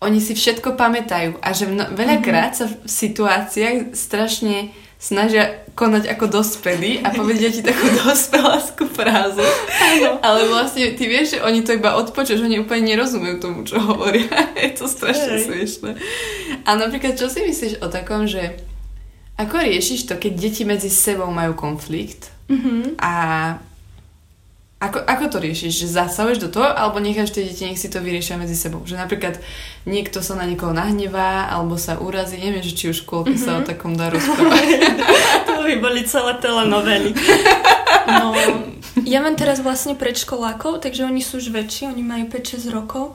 oni 0.00 0.18
si 0.20 0.32
všetko 0.32 0.80
pamätajú 0.80 1.36
a 1.44 1.48
že 1.52 1.68
mno, 1.68 1.92
veľakrát 1.92 2.56
sa 2.56 2.64
v 2.68 2.88
situáciách 2.88 3.92
strašne 3.92 4.72
snažia 5.00 5.64
konať 5.72 6.12
ako 6.12 6.28
dospelí 6.28 7.00
a 7.00 7.08
povedia 7.12 7.48
ti 7.48 7.64
takú 7.64 7.88
dospeláskú 8.04 8.84
frázu. 8.88 9.40
Ano. 9.40 10.20
Ale 10.20 10.48
vlastne 10.48 10.92
ty 10.92 11.04
vieš, 11.08 11.36
že 11.36 11.38
oni 11.40 11.64
to 11.64 11.72
iba 11.76 11.96
odpočujú, 11.96 12.36
že 12.36 12.46
oni 12.48 12.60
úplne 12.60 12.84
nerozumejú 12.92 13.36
tomu, 13.40 13.64
čo 13.64 13.80
hovoria. 13.80 14.28
Je 14.60 14.76
to 14.76 14.88
strašne 14.88 15.40
Hej. 15.40 15.44
smiešné. 15.48 15.90
A 16.68 16.70
napríklad, 16.76 17.16
čo 17.16 17.32
si 17.32 17.44
myslíš 17.44 17.80
o 17.80 17.88
takom, 17.88 18.28
že 18.28 18.60
ako 19.40 19.56
riešiš 19.56 20.04
to, 20.04 20.20
keď 20.20 20.32
deti 20.36 20.68
medzi 20.68 20.92
sebou 20.92 21.32
majú 21.32 21.56
konflikt 21.56 22.28
mm-hmm. 22.52 23.00
a 23.00 23.12
ako, 24.80 25.04
ako 25.04 25.24
to 25.28 25.38
riešiš? 25.44 25.84
Že 25.84 25.86
zasahuješ 25.92 26.38
do 26.40 26.48
toho, 26.48 26.64
alebo 26.64 27.04
necháš 27.04 27.36
tie 27.36 27.44
deti, 27.44 27.68
nech 27.68 27.76
si 27.76 27.92
to 27.92 28.00
vyriešia 28.00 28.40
medzi 28.40 28.56
sebou? 28.56 28.80
Že 28.88 28.96
napríklad 28.96 29.36
niekto 29.84 30.24
sa 30.24 30.40
na 30.40 30.48
niekoho 30.48 30.72
nahnevá, 30.72 31.52
alebo 31.52 31.76
sa 31.76 32.00
urazí, 32.00 32.40
neviem, 32.40 32.64
že 32.64 32.72
či 32.72 32.88
už 32.88 33.04
škôlke 33.04 33.36
mm-hmm. 33.36 33.44
sa 33.44 33.60
o 33.60 33.62
mhm. 33.62 33.68
takom 33.68 33.92
dá 33.92 34.08
rozprávať. 34.08 34.66
to 35.52 35.54
by 35.68 35.74
boli 35.84 36.00
celé 36.08 36.32
telenovely. 36.40 37.12
No, 38.08 38.32
ja 39.04 39.20
mám 39.20 39.36
teraz 39.36 39.60
vlastne 39.60 40.00
predškolákov, 40.00 40.80
takže 40.80 41.04
oni 41.04 41.20
sú 41.20 41.44
už 41.44 41.52
väčší, 41.52 41.92
oni 41.92 42.00
majú 42.00 42.32
5-6 42.32 42.72
rokov 42.72 43.12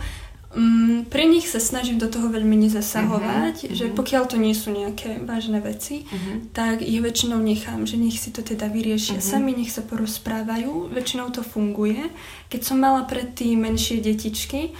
Um, 0.55 1.03
pri 1.12 1.27
nich 1.27 1.51
sa 1.51 1.59
snažím 1.59 2.00
do 2.00 2.07
toho 2.07 2.31
veľmi 2.31 2.55
nezasahovať, 2.55 3.67
uh-huh, 3.67 3.75
že 3.75 3.85
uh-huh. 3.91 3.97
pokiaľ 4.00 4.24
to 4.31 4.39
nie 4.39 4.55
sú 4.55 4.71
nejaké 4.71 5.19
vážne 5.27 5.59
veci, 5.59 6.07
uh-huh. 6.07 6.47
tak 6.55 6.79
ich 6.79 7.03
väčšinou 7.03 7.43
nechám, 7.43 7.83
že 7.83 8.00
nech 8.00 8.15
si 8.15 8.31
to 8.31 8.39
teda 8.39 8.71
vyriešia 8.71 9.19
uh-huh. 9.19 9.31
sami, 9.35 9.51
nech 9.51 9.67
sa 9.67 9.83
porozprávajú. 9.83 10.95
Väčšinou 10.95 11.35
to 11.35 11.43
funguje. 11.43 12.07
Keď 12.47 12.62
som 12.63 12.79
mala 12.79 13.03
predtým 13.03 13.67
menšie 13.67 14.00
detičky, 14.00 14.71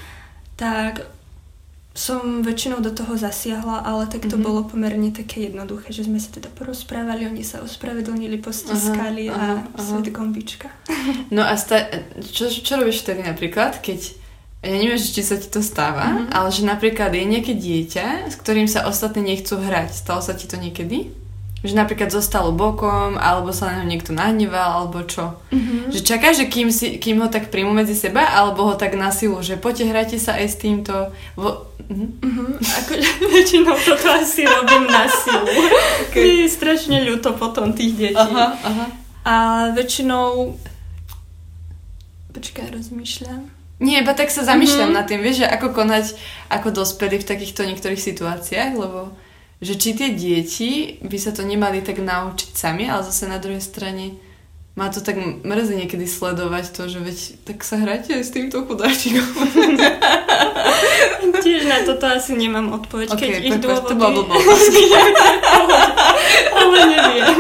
tak 0.56 1.12
som 1.92 2.40
väčšinou 2.40 2.80
do 2.80 2.96
toho 2.96 3.20
zasiahla, 3.20 3.84
ale 3.84 4.08
tak 4.08 4.32
to 4.32 4.40
uh-huh. 4.40 4.48
bolo 4.48 4.64
pomerne 4.64 5.12
také 5.12 5.52
jednoduché, 5.52 5.92
že 5.92 6.08
sme 6.08 6.24
sa 6.24 6.32
teda 6.32 6.56
porozprávali, 6.56 7.28
oni 7.28 7.44
sa 7.44 7.60
ospravedlnili, 7.60 8.40
postiskali 8.40 9.28
uh-huh, 9.28 9.36
a 9.36 9.44
uh-huh. 9.60 9.80
svet 9.80 10.08
gombička. 10.16 10.72
No 11.36 11.44
a 11.44 11.60
sta- 11.60 11.92
čo, 12.24 12.48
čo 12.48 12.80
robíš 12.80 13.04
vtedy 13.04 13.28
napríklad, 13.28 13.84
keď 13.84 14.24
ja 14.66 14.78
neviem, 14.82 14.98
či 14.98 15.22
sa 15.22 15.38
ti 15.38 15.46
to 15.46 15.62
stáva, 15.62 16.10
mm-hmm. 16.10 16.34
ale 16.34 16.50
že 16.50 16.66
napríklad 16.66 17.14
je 17.14 17.22
nejaké 17.22 17.54
dieťa, 17.54 18.34
s 18.34 18.36
ktorým 18.42 18.66
sa 18.66 18.90
ostatní 18.90 19.22
nechcú 19.38 19.62
hrať. 19.62 19.94
Stalo 19.94 20.26
sa 20.26 20.34
ti 20.34 20.50
to 20.50 20.58
niekedy? 20.58 21.14
Že 21.62 21.78
napríklad 21.78 22.10
zostalo 22.10 22.50
bokom, 22.50 23.18
alebo 23.18 23.54
sa 23.54 23.70
na 23.70 23.82
ňo 23.82 23.86
niekto 23.94 24.10
nahneval, 24.14 24.90
alebo 24.90 25.06
čo. 25.06 25.38
Mm-hmm. 25.54 25.94
Že 25.94 26.00
čakáš, 26.02 26.34
že 26.42 26.46
kým, 26.50 26.70
si, 26.74 26.98
kým 26.98 27.22
ho 27.22 27.30
tak 27.30 27.54
príjmu 27.54 27.78
medzi 27.78 27.94
seba, 27.94 28.26
alebo 28.26 28.66
ho 28.66 28.74
tak 28.74 28.98
na 28.98 29.14
silu, 29.14 29.38
že 29.46 29.54
poďte, 29.58 29.86
hrajte 29.86 30.18
sa 30.18 30.38
aj 30.42 30.48
s 30.50 30.58
týmto. 30.58 31.14
Vo... 31.38 31.70
Mm-hmm. 31.86 32.10
Mm-hmm. 32.26 32.50
Ako, 32.60 32.92
väčšinou 33.38 33.78
toto 33.78 34.08
asi 34.10 34.50
robím 34.50 34.90
na 34.90 35.06
silu. 35.06 35.46
Okay. 36.10 36.42
Je 36.42 36.50
strašne 36.50 37.06
ľúto 37.06 37.38
potom 37.38 37.70
tých 37.70 37.94
detí. 37.94 38.18
Aha, 38.18 38.58
aha. 38.66 38.86
A 39.26 39.34
väčšinou... 39.78 40.58
Počkaj, 42.34 42.68
rozmýšľam. 42.74 43.55
Nie, 43.76 44.00
iba 44.00 44.16
tak 44.16 44.32
sa 44.32 44.48
zamýšľam 44.48 44.92
mm-hmm. 44.92 44.98
nad 44.98 45.08
tým, 45.08 45.20
vieš, 45.20 45.44
že 45.44 45.52
ako 45.52 45.76
konať 45.76 46.16
ako 46.48 46.72
dospelí 46.72 47.20
v 47.20 47.28
takýchto 47.28 47.68
niektorých 47.68 48.00
situáciách, 48.00 48.72
lebo 48.72 49.12
že 49.60 49.76
či 49.76 49.96
tie 49.96 50.16
deti 50.16 51.00
by 51.04 51.18
sa 51.20 51.36
to 51.36 51.44
nemali 51.44 51.84
tak 51.84 52.00
naučiť 52.00 52.56
sami, 52.56 52.88
ale 52.88 53.04
zase 53.04 53.28
na 53.28 53.40
druhej 53.40 53.64
strane 53.64 54.16
má 54.76 54.92
to 54.92 55.00
tak 55.00 55.16
mrzí 55.48 55.88
niekedy 55.88 56.04
sledovať 56.04 56.76
to, 56.76 56.92
že 56.92 57.00
veď 57.00 57.18
tak 57.48 57.64
sa 57.64 57.80
hráte 57.80 58.12
aj 58.12 58.28
s 58.28 58.36
týmto 58.36 58.68
chudáčikom. 58.68 59.24
Tiež 61.44 61.64
na 61.64 61.80
toto 61.88 62.12
asi 62.12 62.36
nemám 62.36 62.84
odpoveď, 62.84 63.08
okay, 63.16 63.40
keď 63.40 63.40
ich 63.40 63.60
dôvody... 63.64 63.88
To 63.88 63.96
bolo 63.96 64.28
ale 66.60 66.78
neviem. 66.92 67.40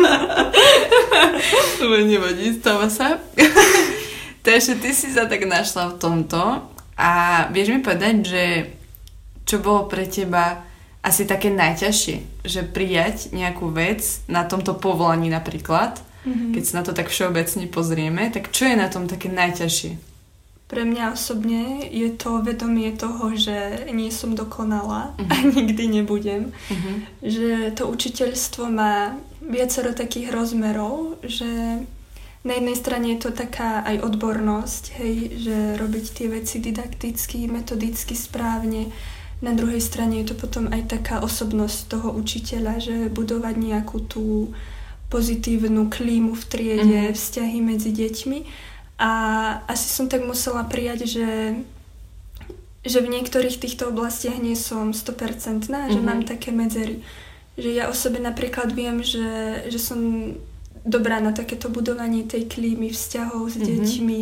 To 1.75 1.91
nevadí, 1.91 2.55
stáva 2.55 2.87
sa. 2.87 3.19
Takže 4.45 4.77
ty 4.77 4.93
si 4.93 5.09
sa 5.09 5.25
tak 5.25 5.41
našla 5.49 5.89
v 5.89 5.97
tomto 5.97 6.69
a 6.93 7.11
vieš 7.49 7.73
mi 7.73 7.79
povedať, 7.81 8.15
že 8.21 8.43
čo 9.49 9.57
bolo 9.57 9.89
pre 9.89 10.05
teba 10.05 10.61
asi 11.01 11.25
také 11.25 11.49
najťažšie, 11.49 12.45
že 12.45 12.61
prijať 12.65 13.33
nejakú 13.33 13.73
vec 13.73 14.25
na 14.29 14.45
tomto 14.45 14.77
povolaní 14.77 15.33
napríklad, 15.33 15.97
mm-hmm. 16.25 16.53
keď 16.53 16.63
sa 16.65 16.73
na 16.81 16.83
to 16.85 16.93
tak 16.93 17.09
všeobecne 17.09 17.65
pozrieme, 17.69 18.29
tak 18.29 18.53
čo 18.53 18.69
je 18.69 18.77
na 18.77 18.89
tom 18.89 19.09
také 19.09 19.33
najťažšie? 19.33 20.15
Pre 20.65 20.81
mňa 20.81 21.13
osobne 21.13 21.85
je 21.93 22.09
to 22.17 22.41
vedomie 22.41 22.89
toho, 22.97 23.37
že 23.37 23.85
nie 23.93 24.09
som 24.09 24.33
dokonalá 24.33 25.13
uh-huh. 25.13 25.29
a 25.29 25.35
nikdy 25.61 26.01
nebudem. 26.01 26.49
Uh-huh. 26.49 26.95
Že 27.21 27.77
to 27.77 27.85
učiteľstvo 27.85 28.73
má 28.73 29.13
viacero 29.45 29.93
takých 29.93 30.33
rozmerov, 30.33 31.21
že 31.21 31.85
na 32.45 32.61
jednej 32.61 32.77
strane 32.77 33.07
je 33.17 33.25
to 33.25 33.31
taká 33.33 33.81
aj 33.81 34.05
odbornosť, 34.05 34.83
hej, 35.01 35.13
že 35.41 35.57
robiť 35.81 36.05
tie 36.13 36.27
veci 36.29 36.61
didakticky, 36.61 37.49
metodicky 37.49 38.13
správne. 38.13 38.93
Na 39.41 39.57
druhej 39.57 39.81
strane 39.81 40.21
je 40.21 40.29
to 40.29 40.35
potom 40.37 40.69
aj 40.69 40.93
taká 40.93 41.25
osobnosť 41.25 41.89
toho 41.89 42.13
učiteľa, 42.13 42.73
že 42.77 42.95
budovať 43.09 43.55
nejakú 43.57 43.97
tú 44.05 44.53
pozitívnu 45.09 45.89
klímu 45.89 46.37
v 46.37 46.43
triede, 46.45 47.01
mm-hmm. 47.09 47.17
vzťahy 47.17 47.57
medzi 47.65 47.89
deťmi. 47.89 48.39
A 49.01 49.11
asi 49.65 49.89
som 49.89 50.05
tak 50.05 50.21
musela 50.21 50.63
prijať, 50.69 51.09
že 51.09 51.27
že 52.85 53.01
v 53.01 53.09
niektorých 53.17 53.57
týchto 53.57 53.89
oblastiach 53.89 54.37
nie 54.37 54.53
som 54.53 54.93
100%, 54.93 55.65
mm-hmm. 55.65 55.89
že 55.89 55.97
mhm. 55.97 56.05
mám 56.05 56.21
také 56.21 56.53
medzery. 56.53 57.01
Že 57.57 57.69
ja 57.73 57.89
o 57.89 57.97
sebe 57.97 58.21
napríklad 58.21 58.69
viem, 58.77 59.01
že, 59.01 59.65
že 59.73 59.81
som 59.81 59.99
dobrá 60.85 61.17
na 61.19 61.33
takéto 61.33 61.67
budovanie 61.67 62.23
tej 62.23 62.45
klímy 62.45 62.93
vzťahov 62.93 63.49
s 63.49 63.57
mm-hmm. 63.57 63.67
deťmi, 63.67 64.21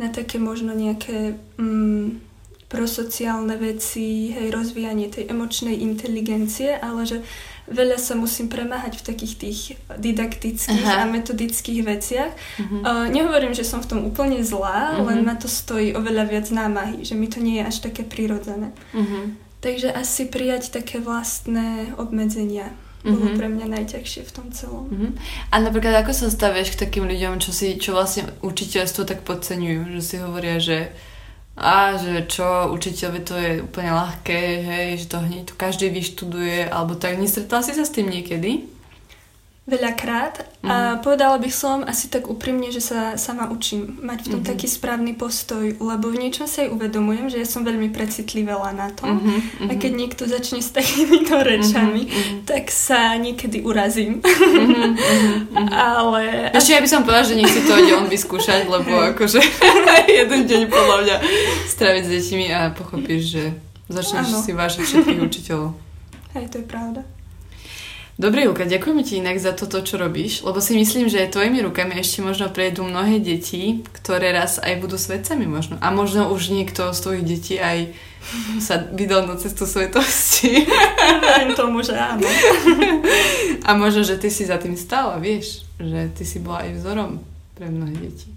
na 0.00 0.08
také 0.08 0.40
možno 0.40 0.72
nejaké 0.72 1.36
mm, 1.60 2.30
prosociálne 2.72 3.58
veci, 3.60 4.32
hej, 4.32 4.48
rozvíjanie 4.48 5.12
tej 5.12 5.28
emočnej 5.28 5.76
inteligencie, 5.76 6.72
ale 6.78 7.04
že 7.04 7.18
veľa 7.66 7.98
sa 7.98 8.14
musím 8.16 8.48
premáhať 8.48 9.02
v 9.02 9.06
takých 9.06 9.34
tých 9.36 9.60
didaktických 9.90 10.86
Aha. 10.86 11.04
a 11.04 11.10
metodických 11.10 11.80
veciach. 11.82 12.32
Uh-huh. 12.32 12.80
Uh, 12.82 13.06
nehovorím, 13.10 13.54
že 13.54 13.66
som 13.66 13.82
v 13.82 13.90
tom 13.90 14.00
úplne 14.06 14.42
zlá, 14.46 14.96
uh-huh. 14.96 15.06
len 15.06 15.26
ma 15.26 15.34
to 15.34 15.46
stojí 15.46 15.94
oveľa 15.94 16.24
viac 16.30 16.46
námahy, 16.50 17.02
že 17.02 17.14
mi 17.14 17.26
to 17.26 17.38
nie 17.38 17.62
je 17.62 17.68
až 17.68 17.76
také 17.90 18.02
prirodzené. 18.02 18.70
Uh-huh. 18.94 19.34
Takže 19.60 19.92
asi 19.92 20.26
prijať 20.26 20.72
také 20.72 21.02
vlastné 21.02 21.94
obmedzenia 22.00 22.72
bolo 23.00 23.32
mm-hmm. 23.32 23.38
pre 23.40 23.48
mňa 23.48 23.66
najťažšie 23.80 24.22
v 24.28 24.32
tom 24.32 24.46
celom. 24.52 24.86
Mm-hmm. 24.92 25.12
A 25.50 25.54
napríklad 25.64 25.94
ako 26.04 26.12
sa 26.12 26.26
stavieš 26.28 26.76
k 26.76 26.80
takým 26.84 27.08
ľuďom, 27.08 27.40
čo 27.40 27.50
si, 27.50 27.80
čo 27.80 27.96
vlastne 27.96 28.28
učiteľstvo 28.44 29.08
tak 29.08 29.24
podceňujú, 29.24 29.96
že 29.96 30.00
si 30.04 30.16
hovoria, 30.20 30.60
že 30.60 30.92
a 31.60 31.92
že 32.00 32.24
čo, 32.24 32.72
učiteľ, 32.72 33.10
to 33.20 33.36
je 33.36 33.52
úplne 33.60 33.92
ľahké, 33.92 34.40
hej, 34.64 34.86
že 35.04 35.06
to 35.12 35.20
hneď 35.20 35.52
to 35.52 35.54
každý 35.60 35.92
vyštuduje, 35.92 36.64
alebo 36.64 36.96
tak. 36.96 37.20
Nestretla 37.20 37.60
si 37.60 37.76
sa 37.76 37.84
s 37.84 37.92
tým 37.92 38.08
niekedy? 38.08 38.64
Veľakrát 39.70 40.42
a 40.66 40.98
mm. 40.98 41.06
povedala 41.06 41.38
by 41.38 41.48
som 41.48 41.86
asi 41.86 42.10
tak 42.10 42.26
úprimne, 42.26 42.68
že 42.74 42.82
sa 42.82 43.14
sama 43.14 43.48
učím 43.48 44.02
mať 44.02 44.18
v 44.20 44.28
tom 44.28 44.40
mm-hmm. 44.42 44.50
taký 44.50 44.66
správny 44.66 45.14
postoj, 45.14 45.78
lebo 45.78 46.10
v 46.10 46.26
niečom 46.26 46.50
sa 46.50 46.66
aj 46.66 46.74
uvedomujem, 46.74 47.30
že 47.30 47.38
ja 47.38 47.46
som 47.46 47.62
veľmi 47.62 47.94
precitlivela 47.94 48.74
na 48.74 48.90
to 48.90 49.06
mm-hmm. 49.06 49.70
a 49.70 49.72
keď 49.78 49.92
niekto 49.94 50.26
začne 50.26 50.58
s 50.58 50.74
takýmito 50.74 51.38
rečami, 51.38 52.10
mm-hmm. 52.10 52.44
tak 52.44 52.68
sa 52.68 53.14
niekedy 53.14 53.62
urazím. 53.62 54.18
Mm-hmm. 54.20 55.70
Ale... 55.94 56.50
Ešte 56.50 56.74
ja 56.74 56.82
by 56.82 56.88
som 56.90 57.06
povedala, 57.06 57.30
že 57.30 57.38
nech 57.38 57.48
si 57.48 57.62
to 57.62 57.78
ide 57.78 57.94
on 57.94 58.10
vyskúšať, 58.10 58.66
lebo 58.66 58.90
akože 59.14 59.38
jeden 60.20 60.40
deň 60.50 60.62
podľa 60.66 60.96
mňa 61.06 61.16
straviť 61.70 62.02
s 62.02 62.10
deťmi 62.10 62.46
a 62.50 62.60
pochopíš, 62.74 63.22
že 63.38 63.44
začneš 63.86 64.34
ano. 64.34 64.42
si 64.42 64.50
vážiť 64.50 64.82
všetkých 64.82 65.20
učiteľov. 65.30 65.70
Hej, 66.34 66.46
to 66.50 66.58
je 66.62 66.66
pravda. 66.66 67.02
Dobre, 68.20 68.44
Julka, 68.44 68.68
ďakujeme 68.68 69.00
ti 69.00 69.16
inak 69.16 69.40
za 69.40 69.56
toto, 69.56 69.80
čo 69.80 69.96
robíš, 69.96 70.44
lebo 70.44 70.60
si 70.60 70.76
myslím, 70.76 71.08
že 71.08 71.32
tvojimi 71.32 71.64
rukami 71.64 71.96
ešte 71.96 72.20
možno 72.20 72.52
prejdú 72.52 72.84
mnohé 72.84 73.16
deti, 73.16 73.80
ktoré 73.96 74.36
raz 74.36 74.60
aj 74.60 74.76
budú 74.76 75.00
svetcami 75.00 75.48
možno. 75.48 75.80
A 75.80 75.88
možno 75.88 76.28
už 76.28 76.52
niekto 76.52 76.92
z 76.92 77.00
tvojich 77.00 77.24
detí 77.24 77.56
aj 77.56 77.96
sa 78.60 78.76
vydal 78.92 79.24
na 79.24 79.40
cestu 79.40 79.64
svetosti. 79.64 80.68
Verím 81.24 81.56
tomu, 81.56 81.80
že 81.80 81.96
áno. 81.96 82.28
A 83.68 83.72
možno, 83.72 84.04
že 84.04 84.20
ty 84.20 84.28
si 84.28 84.44
za 84.44 84.60
tým 84.60 84.76
stála, 84.76 85.16
vieš, 85.16 85.64
že 85.80 86.12
ty 86.12 86.28
si 86.28 86.44
bola 86.44 86.68
aj 86.68 86.76
vzorom 86.76 87.24
pre 87.56 87.72
mnohé 87.72 88.04
deti. 88.04 88.28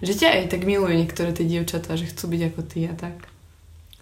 Že 0.00 0.12
ťa 0.16 0.28
aj 0.32 0.44
tak 0.48 0.64
milujú 0.64 0.96
niektoré 0.96 1.36
tie 1.36 1.44
dievčatá, 1.44 1.92
že 2.00 2.08
chcú 2.08 2.32
byť 2.32 2.42
ako 2.56 2.60
ty 2.64 2.88
a 2.88 2.96
tak. 2.96 3.35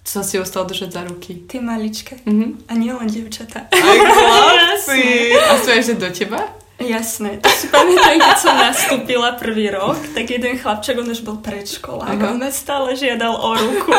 Sa 0.05 0.21
si 0.21 0.37
ostal 0.37 0.69
držať 0.69 0.91
za 0.93 1.03
ruky. 1.09 1.49
Tie 1.49 1.65
maličké. 1.65 2.21
Mhm. 2.29 2.69
A 2.69 2.73
nie 2.77 2.93
len 2.93 3.09
dievčatá. 3.09 3.73
Aj 3.73 3.99
chlapci. 4.05 5.33
A 5.33 5.53
sú 5.57 5.69
aj 5.73 5.81
že 5.81 5.95
do 5.97 6.09
teba? 6.13 6.45
Jasné. 6.75 7.38
To 7.38 7.49
si 7.54 7.71
pamätám, 7.71 8.19
keď 8.19 8.38
som 8.38 8.59
nastúpila 8.59 9.38
prvý 9.38 9.71
rok, 9.71 9.95
tak 10.11 10.26
jeden 10.26 10.59
chlapček, 10.59 10.99
on 10.99 11.07
už 11.07 11.23
bol 11.23 11.38
predškolák 11.38 12.19
a 12.19 12.35
on 12.35 12.43
ma 12.43 12.50
stále 12.50 12.99
žiadal 12.99 13.31
o 13.31 13.50
ruku. 13.54 13.95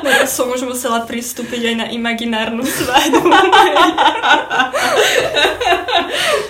No 0.00 0.08
ja 0.08 0.24
som 0.24 0.48
už 0.48 0.64
musela 0.64 1.04
pristúpiť 1.04 1.60
aj 1.60 1.74
na 1.76 1.86
imaginárnu 1.92 2.64
svadbu. 2.64 3.28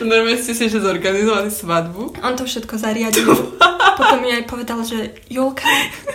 Normálne 0.06 0.38
ste 0.38 0.54
si 0.54 0.70
že 0.70 0.78
zorganizovali 0.78 1.50
svadbu. 1.50 2.14
On 2.22 2.34
to 2.38 2.46
všetko 2.46 2.78
zariadil. 2.78 3.58
Potom 3.98 4.22
mi 4.22 4.30
aj 4.30 4.46
povedal, 4.46 4.86
že 4.86 5.18
Julka, 5.26 5.66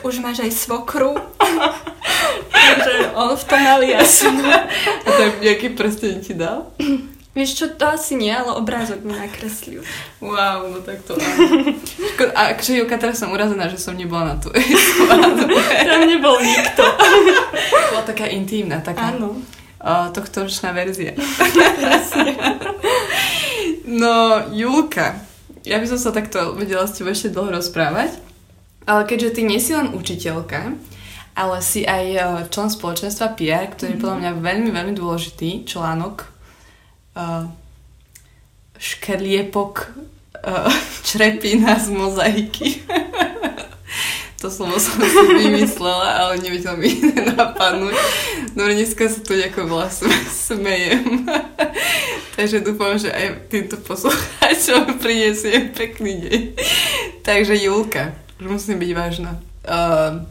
už 0.04 0.24
máš 0.24 0.48
aj 0.48 0.52
svokru. 0.56 1.20
Takže 2.50 3.12
on 3.20 3.36
v 3.36 3.44
tom 3.44 3.60
mal 3.60 3.82
jasno. 3.84 4.48
A 5.04 5.10
tak 5.12 5.44
nejaký 5.44 5.76
prsteň 5.76 6.16
ti 6.24 6.34
dal? 6.40 6.72
Vieš 7.40 7.56
čo, 7.56 7.66
to 7.72 7.88
asi 7.88 8.20
nie, 8.20 8.36
ale 8.36 8.52
obrázok 8.52 9.00
mi 9.08 9.16
nakreslil. 9.16 9.80
Wow, 10.20 10.76
no 10.76 10.84
tak 10.84 11.00
to 11.08 11.16
a 12.36 12.52
akože 12.52 12.84
Julka, 12.84 13.00
teraz 13.00 13.16
som 13.16 13.32
urazená, 13.32 13.72
že 13.72 13.80
som 13.80 13.96
nebola 13.96 14.36
na 14.36 14.44
tvojej. 14.44 14.60
Tam 15.88 16.04
nebol 16.04 16.36
nikto. 16.44 16.84
Bola 17.96 18.04
taká 18.04 18.28
intímna, 18.28 18.84
taká 18.84 19.16
Áno. 19.16 19.40
uh, 19.80 20.12
tohtoročná 20.12 20.76
verzia. 20.76 21.16
no, 23.88 24.44
Julka, 24.52 25.16
ja 25.64 25.80
by 25.80 25.88
som 25.88 25.96
sa 25.96 26.12
takto 26.12 26.60
vedela 26.60 26.84
s 26.84 27.00
tebou 27.00 27.16
ešte 27.16 27.32
dlho 27.32 27.56
rozprávať, 27.56 28.20
ale 28.84 29.08
keďže 29.08 29.40
ty 29.40 29.42
nie 29.48 29.64
si 29.64 29.72
len 29.72 29.96
učiteľka, 29.96 30.76
ale 31.40 31.56
si 31.64 31.88
aj 31.88 32.06
uh, 32.20 32.44
člen 32.52 32.68
spoločenstva 32.68 33.40
PR, 33.40 33.72
ktorý 33.72 33.96
je 33.96 34.02
podľa 34.04 34.18
mňa 34.28 34.32
veľmi, 34.44 34.70
veľmi 34.76 34.94
dôležitý 35.00 35.64
článok 35.64 36.39
uh, 37.16 37.50
škrliepok 38.80 39.92
uh, 40.46 40.74
črepina 41.08 41.80
z 41.80 41.88
mozaiky. 41.90 42.82
to 44.42 44.48
slovo 44.48 44.80
som 44.80 45.04
si 45.04 45.26
vymyslela, 45.36 46.24
ale 46.24 46.40
nevedela 46.40 46.80
mi 46.80 46.88
iné 46.96 47.36
napadnúť. 47.36 47.96
Dobre, 48.56 48.80
dneska 48.80 49.12
sa 49.12 49.20
tu 49.20 49.36
nejako 49.36 49.68
sm- 49.92 50.32
smejem. 50.32 51.28
Takže 52.40 52.64
dúfam, 52.64 52.96
že 52.96 53.12
aj 53.12 53.52
týmto 53.52 53.76
poslucháčom 53.84 55.04
prinesiem 55.04 55.76
pekný 55.76 56.24
deň. 56.24 56.42
Takže 57.28 57.60
Julka, 57.60 58.16
už 58.40 58.48
musím 58.48 58.80
byť 58.80 58.92
vážna. 58.96 59.44
Uh, 59.68 60.24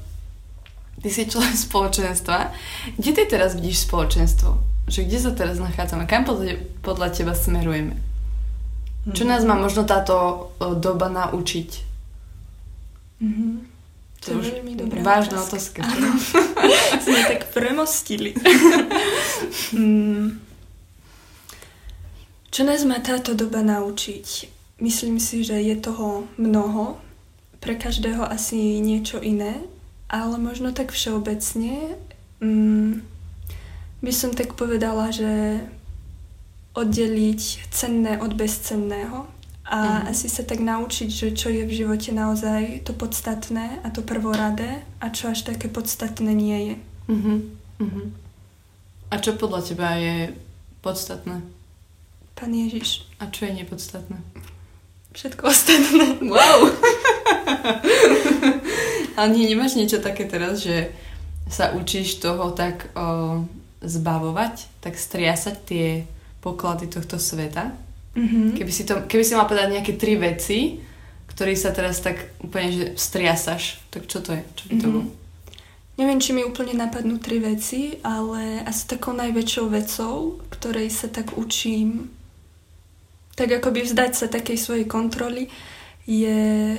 ty 1.04 1.12
si 1.12 1.28
člen 1.28 1.52
spoločenstva. 1.52 2.56
Kde 2.97 3.12
ty 3.12 3.23
teraz 3.28 3.52
vidíš 3.61 3.85
spoločenstvo? 3.85 4.77
Že 4.88 5.04
kde 5.04 5.18
sa 5.21 5.33
teraz 5.37 5.61
nachádzame? 5.61 6.09
Kam 6.09 6.25
podľa, 6.25 6.59
podľa 6.80 7.09
teba 7.12 7.37
smerujeme? 7.37 7.97
Čo 9.12 9.25
nás 9.25 9.45
má 9.45 9.57
možno 9.57 9.88
táto 9.88 10.49
uh, 10.61 10.76
doba 10.76 11.09
naučiť? 11.09 11.71
Mhm. 13.21 13.78
To 14.18 14.35
To 14.35 14.42
už 14.42 14.47
je 14.50 14.54
veľmi 14.59 14.75
dobrá 14.75 14.99
Vážna 14.99 15.38
otázka. 15.38 15.87
Sme 17.07 17.21
tak 17.23 17.54
premostili. 17.54 18.35
Mm. 19.71 20.43
Čo 22.50 22.67
nás 22.67 22.82
má 22.82 22.99
táto 22.99 23.39
doba 23.39 23.63
naučiť? 23.63 24.50
Myslím 24.82 25.23
si, 25.23 25.47
že 25.47 25.63
je 25.63 25.78
toho 25.78 26.26
mnoho. 26.34 26.99
Pre 27.63 27.78
každého 27.78 28.26
asi 28.26 28.82
niečo 28.82 29.23
iné. 29.23 29.63
Ale 30.10 30.34
možno 30.34 30.75
tak 30.75 30.91
všeobecne 30.91 31.95
mm, 32.43 33.06
by 33.99 34.11
som 34.11 34.30
tak 34.30 34.54
povedala, 34.54 35.11
že 35.11 35.58
oddeliť 36.73 37.69
cenné 37.71 38.19
od 38.19 38.32
bezcenného 38.32 39.26
a 39.67 40.00
Mhm. 40.00 40.06
asi 40.08 40.28
sa 40.28 40.43
tak 40.43 40.61
naučiť, 40.61 41.11
že 41.11 41.34
čo 41.34 41.50
je 41.50 41.63
v 41.63 41.75
živote 41.75 42.11
naozaj 42.11 42.82
to 42.82 42.93
podstatné 42.93 43.78
a 43.82 43.91
to 43.91 44.00
prvoradé 44.00 44.82
a 44.97 45.11
čo 45.11 45.28
až 45.28 45.45
také 45.45 45.69
podstatné 45.69 46.30
nie 46.30 46.58
je. 46.63 46.75
Uh-huh. 47.08 47.41
Uh-huh. 47.78 48.06
A 49.11 49.17
čo 49.17 49.32
podľa 49.34 49.65
teba 49.65 49.97
je 49.97 50.32
podstatné? 50.80 51.41
Pán 52.32 52.52
Ježiš, 52.54 53.04
A 53.19 53.26
čo 53.28 53.45
je 53.45 53.52
nepodstatné? 53.58 54.17
všetko 55.13 55.43
ostatné. 55.50 56.06
Wow! 56.23 56.71
Ale 59.19 59.28
nie, 59.34 59.50
nemáš 59.50 59.75
niečo 59.75 59.99
také 59.99 60.25
teraz, 60.25 60.63
že 60.63 60.95
sa 61.50 61.75
učíš 61.75 62.23
toho 62.23 62.54
tak 62.54 62.95
o, 62.95 63.43
zbavovať, 63.80 64.67
tak 64.80 64.99
striasať 64.99 65.56
tie 65.64 65.86
poklady 66.41 66.86
tohto 66.86 67.19
sveta? 67.19 67.73
Mhm. 68.14 68.58
Keby 68.58 68.73
si, 68.73 68.82
to, 68.82 69.06
keby 69.06 69.23
si 69.23 69.34
mal 69.34 69.47
povedať 69.47 69.71
nejaké 69.71 69.93
tri 69.95 70.19
veci, 70.19 70.80
ktorý 71.28 71.54
sa 71.54 71.71
teraz 71.71 72.02
tak 72.02 72.34
úplne, 72.43 72.69
že 72.73 72.84
striasaš, 72.99 73.78
tak 73.91 74.10
čo 74.10 74.19
to 74.19 74.34
je? 74.34 74.43
Čo 74.56 74.64
by 74.67 74.75
to 74.75 74.86
Mhm. 74.86 74.93
bolo? 74.93 75.08
Neviem, 75.99 76.23
či 76.23 76.30
mi 76.30 76.47
úplne 76.47 76.78
napadnú 76.78 77.19
tri 77.19 77.38
veci, 77.38 77.99
ale 78.06 78.62
asi 78.62 78.86
takou 78.86 79.10
najväčšou 79.14 79.67
vecou, 79.67 80.38
ktorej 80.47 80.91
sa 80.91 81.10
tak 81.10 81.34
učím, 81.34 82.06
tak 83.34 83.50
akoby 83.50 83.82
vzdať 83.82 84.12
sa 84.14 84.26
takej 84.26 84.58
svojej 84.58 84.86
kontroly, 84.86 85.47
je 86.06 86.75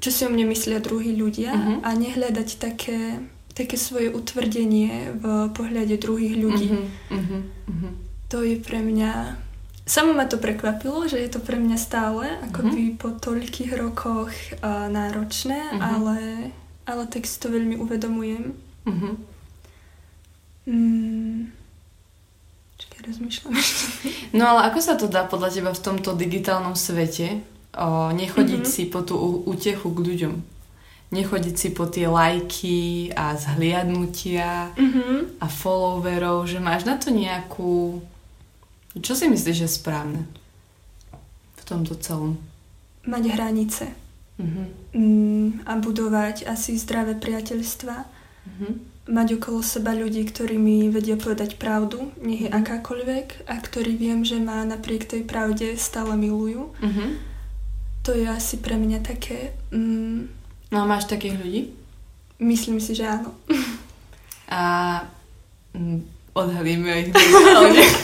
čo 0.00 0.10
si 0.12 0.20
o 0.24 0.28
mne 0.28 0.44
myslia 0.52 0.84
druhí 0.84 1.16
ľudia 1.16 1.56
Mhm. 1.56 1.74
a 1.80 1.88
nehľadať 1.96 2.48
také, 2.60 3.24
také 3.54 3.76
svoje 3.76 4.10
utvrdenie 4.10 5.14
v 5.14 5.24
pohľade 5.50 5.94
druhých 5.96 6.34
ľudí. 6.36 6.68
Mhm, 7.10 7.38
mhm. 7.70 7.88
To 8.28 8.42
je 8.42 8.58
pre 8.58 8.82
mňa... 8.82 9.38
Samo 9.86 10.10
ma 10.10 10.24
to 10.24 10.36
prekvapilo, 10.36 11.06
že 11.06 11.20
je 11.20 11.28
to 11.28 11.38
pre 11.38 11.54
mňa 11.54 11.76
stále 11.76 12.24
akoby 12.42 12.96
po 12.96 13.12
toľkých 13.12 13.76
rokoch 13.76 14.32
uh, 14.58 14.88
náročné, 14.88 15.60
Mhm. 15.70 15.80
ale, 15.80 16.18
ale 16.84 17.02
tak 17.06 17.24
si 17.24 17.36
to 17.38 17.48
veľmi 17.48 17.76
uvedomujem. 17.76 18.56
Mhm. 18.84 19.10
Mm. 20.64 21.52
Čakaj, 22.74 23.00
rozmýšľam. 23.06 23.52
No 24.38 24.50
ale 24.50 24.66
ako 24.66 24.78
sa 24.80 24.96
to 24.96 25.06
dá 25.06 25.22
podľa 25.22 25.52
teba 25.52 25.70
v 25.70 25.84
tomto 25.84 26.10
digitálnom 26.10 26.74
svete 26.74 27.38
o, 27.70 28.10
nechodiť 28.10 28.64
Mhm. 28.64 28.70
si 28.70 28.88
po 28.88 29.04
tú 29.04 29.14
útechu 29.44 29.92
k 29.92 29.98
ľuďom? 30.00 30.34
Nechodiť 31.14 31.54
si 31.54 31.68
po 31.70 31.86
tie 31.86 32.10
lajky 32.10 32.80
a 33.14 33.38
zhliadnutia 33.38 34.74
Mhm. 34.74 35.38
a 35.38 35.46
followerov, 35.46 36.44
že 36.44 36.58
máš 36.58 36.82
na 36.82 36.98
to 36.98 37.14
nejakú... 37.14 38.02
Čo 38.94 39.14
si 39.14 39.26
myslíš, 39.26 39.56
že 39.56 39.66
je 39.66 39.76
správne 39.76 40.20
v 41.54 41.62
tomto 41.64 41.94
celom? 41.96 42.34
Mať 43.06 43.24
hranice 43.30 43.84
Mhm. 44.34 44.62
mm, 44.90 45.48
a 45.62 45.78
budovať 45.78 46.42
asi 46.44 46.74
zdravé 46.74 47.14
priateľstva. 47.14 47.96
Mhm. 48.50 48.68
Mať 49.04 49.28
okolo 49.36 49.60
seba 49.60 49.92
ľudí, 49.92 50.24
ktorí 50.24 50.56
mi 50.56 50.88
vedia 50.88 51.14
povedať 51.14 51.54
pravdu, 51.54 52.10
nech 52.18 52.40
je 52.40 52.50
Mhm. 52.50 52.56
akákoľvek, 52.56 53.26
a 53.46 53.54
ktorí 53.60 53.94
viem, 53.94 54.24
že 54.24 54.40
ma 54.40 54.64
napriek 54.64 55.04
tej 55.04 55.22
pravde 55.22 55.76
stále 55.78 56.16
milujú. 56.16 56.72
Mhm. 56.82 57.04
To 58.02 58.10
je 58.12 58.26
asi 58.26 58.58
pre 58.58 58.74
mňa 58.74 58.98
také... 59.00 59.52
Mm, 59.70 60.26
No 60.74 60.82
a 60.82 60.90
máš 60.90 61.06
takých 61.06 61.38
ľudí? 61.38 61.70
myslím 62.42 62.82
si, 62.82 62.98
že 62.98 63.06
áno. 63.06 63.30
A 64.50 65.00
mm, 65.70 66.02
odhalíme 66.34 67.00
ich 67.00 67.14
digitálne. 67.14 67.78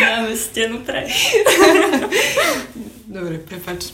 Dáme 0.00 0.32
stenu 0.38 0.80
pre. 0.86 1.04
Dobre, 3.10 3.42
prepač. 3.42 3.90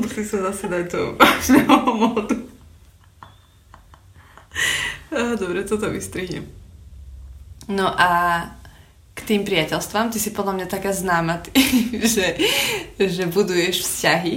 Musím 0.00 0.24
sa 0.24 0.50
zase 0.50 0.72
dať 0.72 0.84
do 0.90 1.14
vážneho 1.20 1.76
módu. 1.92 2.48
Dobre, 5.12 5.62
toto 5.68 5.92
vystrihnem. 5.92 6.48
No 7.70 7.92
a 7.94 8.42
k 9.14 9.20
tým 9.22 9.46
priateľstvám, 9.46 10.10
ty 10.10 10.18
si 10.18 10.34
podľa 10.34 10.58
mňa 10.58 10.66
taká 10.66 10.90
známa, 10.90 11.38
ty, 11.40 11.54
že, 12.14 12.34
že 12.98 13.24
buduješ 13.30 13.86
vzťahy 13.86 14.34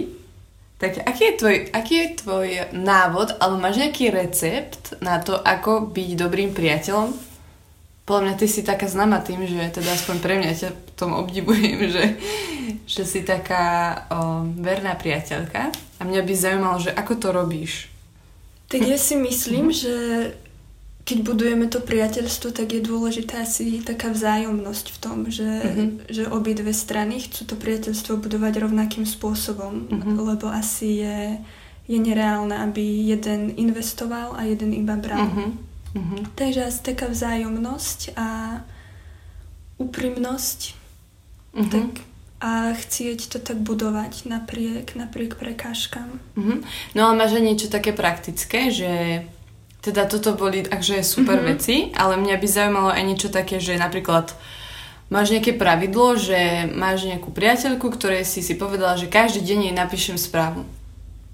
Tak 0.78 1.02
aký 1.10 1.24
je, 1.24 1.34
tvoj, 1.34 1.56
aký 1.74 1.94
je 1.98 2.08
tvoj 2.22 2.48
návod, 2.78 3.42
alebo 3.42 3.58
máš 3.58 3.82
nejaký 3.82 4.13
recept 4.13 5.02
na 5.02 5.18
to, 5.18 5.34
ako 5.42 5.90
byť 5.90 6.10
dobrým 6.13 6.54
priateľom? 6.54 7.10
Podľa 8.06 8.22
mňa 8.24 8.36
ty 8.38 8.48
si 8.48 8.62
taká 8.62 8.86
známa 8.86 9.20
tým, 9.26 9.44
že 9.50 9.74
teda 9.74 9.98
aspoň 9.98 10.16
pre 10.22 10.38
mňa 10.40 10.52
ťa 10.54 10.70
tom 10.98 11.13
obdivujem, 11.13 11.78
že, 11.96 12.06
že 12.90 13.04
si 13.06 13.22
taká 13.22 14.06
o, 14.10 14.46
verná 14.58 14.98
priateľka. 14.98 15.74
A 15.74 16.02
mňa 16.06 16.22
by 16.22 16.34
zaujímalo, 16.34 16.78
že 16.78 16.94
ako 16.94 17.13
to 17.18 17.28
robíš? 17.34 17.90
Tak 18.68 18.84
ja 18.84 19.00
si 19.00 19.16
myslím, 19.16 19.72
že 19.72 19.94
keď 21.08 21.24
budujeme 21.24 21.72
to 21.72 21.80
priateľstvo, 21.80 22.52
tak 22.52 22.76
je 22.76 22.84
dôležitá 22.84 23.48
asi 23.48 23.80
taká 23.80 24.12
vzájomnosť 24.12 24.86
v 24.91 24.98
tom, 25.00 25.17
že, 25.32 25.48
mm-hmm. 25.48 25.89
že 26.12 26.28
obidve 26.28 26.76
strany 26.76 27.24
chcú 27.24 27.48
to 27.48 27.56
priateľstvo 27.56 28.20
budovať 28.20 28.60
rovnakým 28.60 29.08
spôsobom, 29.08 29.88
mm-hmm. 29.88 30.20
lebo 30.20 30.52
asi 30.52 31.08
je, 31.08 31.20
je 31.88 31.96
nereálne, 31.96 32.52
aby 32.60 33.08
jeden 33.08 33.56
investoval 33.56 34.36
a 34.36 34.43
jeden 34.52 34.76
iba 34.76 35.00
bral. 35.00 35.32
Mm-hmm. 35.32 36.36
Takže 36.36 36.67
asi 36.67 36.80
taká 36.84 37.08
vzájomnosť 37.08 38.12
a 38.20 38.60
úprimnosť 39.80 40.60
mm-hmm. 41.56 41.72
tak, 41.72 42.04
a 42.43 42.76
chcieť 42.76 43.32
to 43.32 43.39
tak 43.39 43.63
budovať 43.63 44.28
napriek, 44.28 45.00
napriek 45.00 45.39
prekážkam. 45.39 46.20
Mm-hmm. 46.36 46.58
No 47.00 47.08
ale 47.08 47.13
máš 47.15 47.39
aj 47.39 47.43
niečo 47.48 47.67
také 47.72 47.96
praktické, 47.96 48.76
že 48.76 49.24
teda 49.88 50.04
toto 50.04 50.36
boli 50.36 50.67
takže 50.67 51.00
super 51.00 51.39
mm-hmm. 51.39 51.52
veci, 51.56 51.76
ale 51.95 52.19
mňa 52.19 52.36
by 52.36 52.47
zaujímalo 52.47 52.89
aj 52.91 53.04
niečo 53.08 53.30
také, 53.32 53.63
že 53.63 53.80
napríklad 53.80 54.36
máš 55.08 55.32
nejaké 55.32 55.56
pravidlo, 55.56 56.19
že 56.19 56.67
máš 56.76 57.08
nejakú 57.08 57.32
priateľku, 57.32 57.88
ktorej 57.95 58.28
si 58.28 58.43
si 58.43 58.60
povedala, 58.60 59.00
že 59.00 59.08
každý 59.08 59.39
deň 59.47 59.60
jej 59.71 59.76
napíšem 59.76 60.17
správu. 60.19 60.67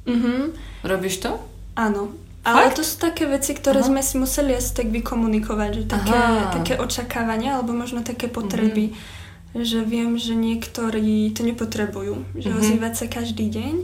Mm-hmm. 0.06 0.40
Robíš 0.86 1.26
to? 1.26 1.42
Áno. 1.74 2.14
Ale 2.44 2.70
Fakt? 2.70 2.76
to 2.76 2.84
sú 2.84 3.00
také 3.00 3.24
veci, 3.24 3.56
ktoré 3.56 3.80
Aha. 3.80 3.88
sme 3.88 4.02
si 4.04 4.20
museli 4.20 4.52
asi 4.52 4.76
tak 4.76 4.92
vykomunikovať, 4.92 5.70
že 5.80 5.84
také, 5.88 6.20
také 6.52 6.74
očakávania 6.76 7.56
alebo 7.56 7.72
možno 7.72 8.04
také 8.04 8.28
potreby. 8.28 8.92
Mm-hmm. 8.92 9.64
Že 9.64 9.80
viem, 9.86 10.12
že 10.18 10.34
niektorí 10.36 11.32
to 11.32 11.46
nepotrebujú, 11.46 12.26
že 12.36 12.52
mm-hmm. 12.52 12.60
ozývať 12.60 12.94
sa 13.00 13.06
každý 13.08 13.48
deň. 13.48 13.76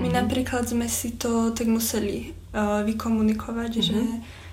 My 0.00 0.08
mm-hmm. 0.08 0.18
napríklad 0.24 0.64
sme 0.64 0.88
si 0.88 1.16
to 1.16 1.52
tak 1.52 1.68
museli 1.68 2.32
uh, 2.56 2.80
vykomunikovať, 2.84 3.70
mm-hmm. 3.76 3.88
že 3.88 3.98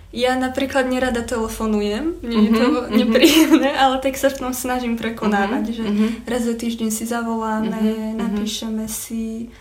ja 0.10 0.34
napríklad 0.34 0.90
nerada 0.90 1.22
telefonujem, 1.22 2.18
mne 2.20 2.34
mm-hmm. 2.34 2.46
je 2.46 2.52
to 2.58 2.66
mhm. 2.66 2.90
nepríjemné, 2.98 3.70
ale 3.84 4.02
tak 4.02 4.18
sa 4.18 4.34
v 4.34 4.42
tom 4.42 4.52
snažím 4.58 4.98
prekonávať, 4.98 5.64
mm-hmm. 5.70 5.78
že 5.78 5.84
mm-hmm. 5.86 6.10
raz 6.26 6.42
za 6.50 6.56
týždeň 6.58 6.90
si 6.90 7.06
zavoláme, 7.06 7.78
mm-hmm. 7.78 8.18
napíšeme 8.18 8.86
si 8.90 9.54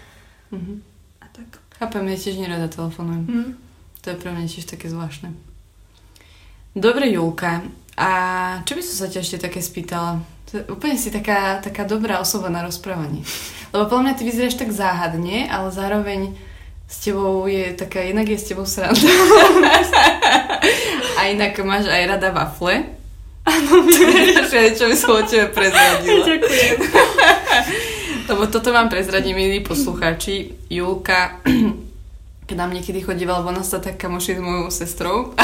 mm-hmm. 0.49 0.77
a 1.21 1.27
tak. 1.31 1.49
Chápem, 1.79 2.11
ja 2.11 2.17
tiež 2.19 2.43
nerada 2.43 2.67
telefonujem. 2.67 3.23
Mm. 3.29 3.51
To 4.03 4.07
je 4.11 4.17
pre 4.19 4.35
mňa 4.35 4.51
tiež 4.51 4.67
také 4.67 4.91
zvláštne. 4.91 5.31
Dobre, 6.75 7.07
Julka. 7.07 7.63
A 7.95 8.11
čo 8.67 8.75
by 8.75 8.83
som 8.83 9.07
sa 9.07 9.07
ťa 9.11 9.23
ešte 9.23 9.39
také 9.47 9.63
spýtala? 9.63 10.19
To, 10.51 10.75
úplne 10.75 10.99
si 10.99 11.15
taká, 11.15 11.63
taká 11.63 11.87
dobrá 11.87 12.19
osoba 12.19 12.51
na 12.51 12.67
rozprávanie. 12.67 13.23
Lebo 13.73 13.85
podľa 13.89 14.05
mňa 14.05 14.15
ty 14.17 14.23
vyzeráš 14.25 14.57
tak 14.57 14.73
záhadne, 14.73 15.49
ale 15.49 15.69
zároveň 15.69 16.21
s 16.89 16.97
tebou 17.05 17.45
je 17.45 17.77
taká, 17.77 18.01
inak 18.01 18.29
je 18.29 18.39
s 18.41 18.49
tebou 18.49 18.65
sranda. 18.65 18.97
a 21.21 21.21
inak 21.29 21.53
máš 21.61 21.89
aj 21.93 22.03
rada 22.17 22.33
wafle. 22.33 22.97
Áno, 23.45 23.85
čo 24.77 24.85
by 24.89 24.97
som 24.97 25.13
o 25.17 25.23
tebe 25.25 25.53
prezradila. 25.53 26.25
Ďakujem. 26.25 26.77
Lebo 28.29 28.45
toto 28.49 28.73
vám 28.73 28.93
prezradím, 28.93 29.41
milí 29.41 29.65
poslucháči. 29.65 30.53
Julka 30.69 31.41
keď 32.49 32.57
nám 32.57 32.73
niekedy 32.73 33.05
chodívala 33.05 33.45
von 33.45 33.61
sa 33.61 33.77
tak 33.77 34.01
kamoši 34.01 34.41
s 34.41 34.43
mojou 34.43 34.73
sestrou. 34.73 35.37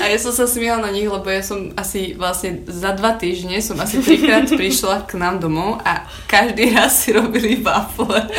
a 0.00 0.04
ja 0.08 0.16
som 0.16 0.32
sa 0.32 0.48
smiala 0.48 0.88
na 0.88 0.90
nich, 0.96 1.04
lebo 1.04 1.28
ja 1.28 1.44
som 1.44 1.76
asi 1.76 2.16
vlastne 2.16 2.64
za 2.64 2.96
dva 2.96 3.20
týždne 3.20 3.60
som 3.60 3.76
asi 3.76 4.00
trikrát 4.00 4.48
prišla 4.48 5.04
k 5.04 5.20
nám 5.20 5.44
domov 5.44 5.76
a 5.84 6.08
každý 6.24 6.72
raz 6.72 7.04
si 7.04 7.12
robili 7.12 7.60
wafle. 7.60 8.32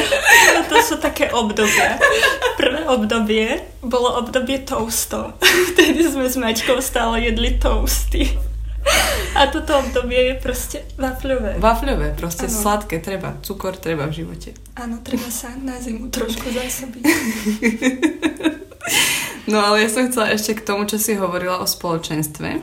No 0.57 0.61
to 0.65 0.81
sú 0.81 0.97
také 0.97 1.29
obdobia. 1.29 2.01
Prvé 2.57 2.81
obdobie 2.89 3.61
bolo 3.85 4.17
obdobie 4.17 4.65
toastov. 4.65 5.37
Vtedy 5.77 6.01
sme 6.09 6.25
s 6.25 6.41
Maťkou 6.41 6.81
stále 6.81 7.29
jedli 7.29 7.61
toasty. 7.61 8.50
A 9.31 9.47
toto 9.47 9.79
obdobie 9.79 10.33
je 10.33 10.35
proste 10.41 10.77
wafľové. 10.99 11.61
Wafľové, 11.61 12.13
proste 12.17 12.49
ano. 12.49 12.57
sladké 12.57 12.99
treba. 12.99 13.39
Cukor 13.45 13.77
treba 13.77 14.09
v 14.09 14.23
živote. 14.23 14.51
Áno, 14.75 14.99
treba 15.05 15.29
sa 15.31 15.53
na 15.55 15.79
zimu 15.79 16.11
trošku 16.11 16.51
zásobiť. 16.51 17.03
no 19.51 19.57
ale 19.61 19.87
ja 19.87 19.89
som 19.89 20.09
chcela 20.09 20.33
ešte 20.35 20.59
k 20.59 20.65
tomu, 20.65 20.83
čo 20.89 20.99
si 20.99 21.15
hovorila 21.15 21.63
o 21.63 21.69
spoločenstve. 21.69 22.59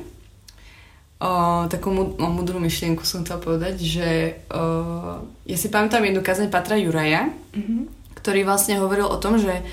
O, 1.18 1.30
takú 1.66 1.90
o 2.14 2.28
mudrú 2.30 2.62
myšlienku 2.62 3.02
som 3.02 3.26
chcela 3.26 3.42
povedať, 3.42 3.74
že 3.82 4.08
o, 4.52 4.62
ja 5.48 5.56
si 5.58 5.66
pamätám 5.66 6.04
jednu 6.04 6.22
kazeň 6.22 6.46
Patra 6.46 6.78
Juraja, 6.78 7.26
mm-hmm. 7.58 8.14
ktorý 8.22 8.46
vlastne 8.46 8.78
hovoril 8.78 9.08
o 9.08 9.18
tom, 9.18 9.40
že 9.40 9.66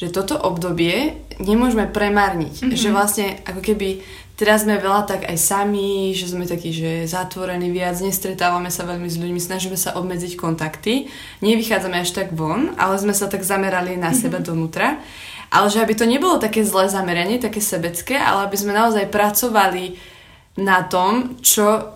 že 0.00 0.08
toto 0.08 0.32
obdobie 0.32 1.12
nemôžeme 1.44 1.84
premárniť. 1.84 2.64
Mm-hmm. 2.64 2.80
Že 2.80 2.88
vlastne 2.88 3.26
ako 3.44 3.60
keby 3.60 4.00
Teraz 4.40 4.64
sme 4.64 4.80
veľa 4.80 5.04
tak 5.04 5.28
aj 5.28 5.36
sami, 5.36 6.16
že 6.16 6.32
sme 6.32 6.48
takí, 6.48 6.72
že 6.72 7.04
zatvorení 7.04 7.68
viac, 7.68 8.00
nestretávame 8.00 8.72
sa 8.72 8.88
veľmi 8.88 9.04
s 9.04 9.20
ľuďmi, 9.20 9.36
snažíme 9.36 9.76
sa 9.76 9.92
obmedziť 10.00 10.40
kontakty, 10.40 11.12
nevychádzame 11.44 12.00
až 12.00 12.16
tak 12.16 12.32
von, 12.32 12.72
ale 12.80 12.96
sme 12.96 13.12
sa 13.12 13.28
tak 13.28 13.44
zamerali 13.44 14.00
na 14.00 14.16
seba 14.16 14.40
mm-hmm. 14.40 14.48
donútra. 14.48 14.96
Ale 15.52 15.68
že 15.68 15.84
aby 15.84 15.92
to 15.92 16.08
nebolo 16.08 16.40
také 16.40 16.64
zlé 16.64 16.88
zameranie, 16.88 17.36
také 17.36 17.60
sebecké, 17.60 18.16
ale 18.16 18.48
aby 18.48 18.56
sme 18.56 18.72
naozaj 18.72 19.12
pracovali 19.12 20.00
na 20.56 20.88
tom, 20.88 21.36
čo 21.44 21.92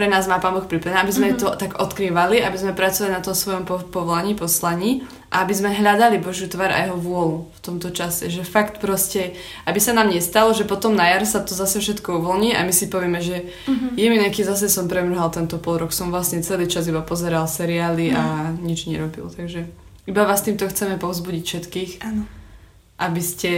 pre 0.00 0.08
nás 0.08 0.24
má 0.24 0.40
Pán 0.40 0.56
Boh 0.56 0.64
pripravené, 0.64 0.96
aby 1.04 1.12
sme 1.12 1.28
mm-hmm. 1.36 1.44
to 1.44 1.60
tak 1.60 1.76
odkrývali, 1.76 2.40
aby 2.40 2.56
sme 2.56 2.72
pracovali 2.72 3.12
na 3.12 3.20
tom 3.20 3.36
svojom 3.36 3.68
povolaní, 3.68 4.32
poslaní 4.32 5.04
a 5.28 5.44
aby 5.44 5.52
sme 5.52 5.76
hľadali 5.76 6.16
Božiu 6.24 6.48
tvar 6.48 6.72
a 6.72 6.88
jeho 6.88 6.96
vôľu 6.96 7.52
v 7.52 7.60
tomto 7.60 7.92
čase. 7.92 8.32
Že 8.32 8.48
fakt 8.48 8.80
proste, 8.80 9.36
aby 9.68 9.76
sa 9.76 9.92
nám 9.92 10.08
nestalo, 10.08 10.56
že 10.56 10.64
potom 10.64 10.96
na 10.96 11.12
jar 11.12 11.28
sa 11.28 11.44
to 11.44 11.52
zase 11.52 11.84
všetko 11.84 12.16
uvoľní 12.16 12.56
a 12.56 12.64
my 12.64 12.72
si 12.72 12.88
povieme, 12.88 13.20
že 13.20 13.44
mm-hmm. 13.44 14.00
je 14.00 14.06
mi 14.08 14.16
nejaký 14.16 14.40
zase 14.40 14.72
som 14.72 14.88
premrhal 14.88 15.28
tento 15.28 15.60
pol 15.60 15.76
rok, 15.84 15.92
som 15.92 16.08
vlastne 16.08 16.40
celý 16.40 16.64
čas 16.64 16.88
iba 16.88 17.04
pozeral 17.04 17.44
seriály 17.44 18.08
mm. 18.08 18.16
a 18.16 18.24
mhm. 18.24 18.64
nič 18.64 18.88
nerobil. 18.88 19.28
Takže 19.28 19.68
iba 20.08 20.22
vás 20.24 20.40
týmto 20.40 20.64
chceme 20.64 20.96
povzbudiť 20.96 21.44
všetkých. 21.44 21.92
Áno. 22.08 22.24
Aby 22.96 23.20
ste 23.20 23.52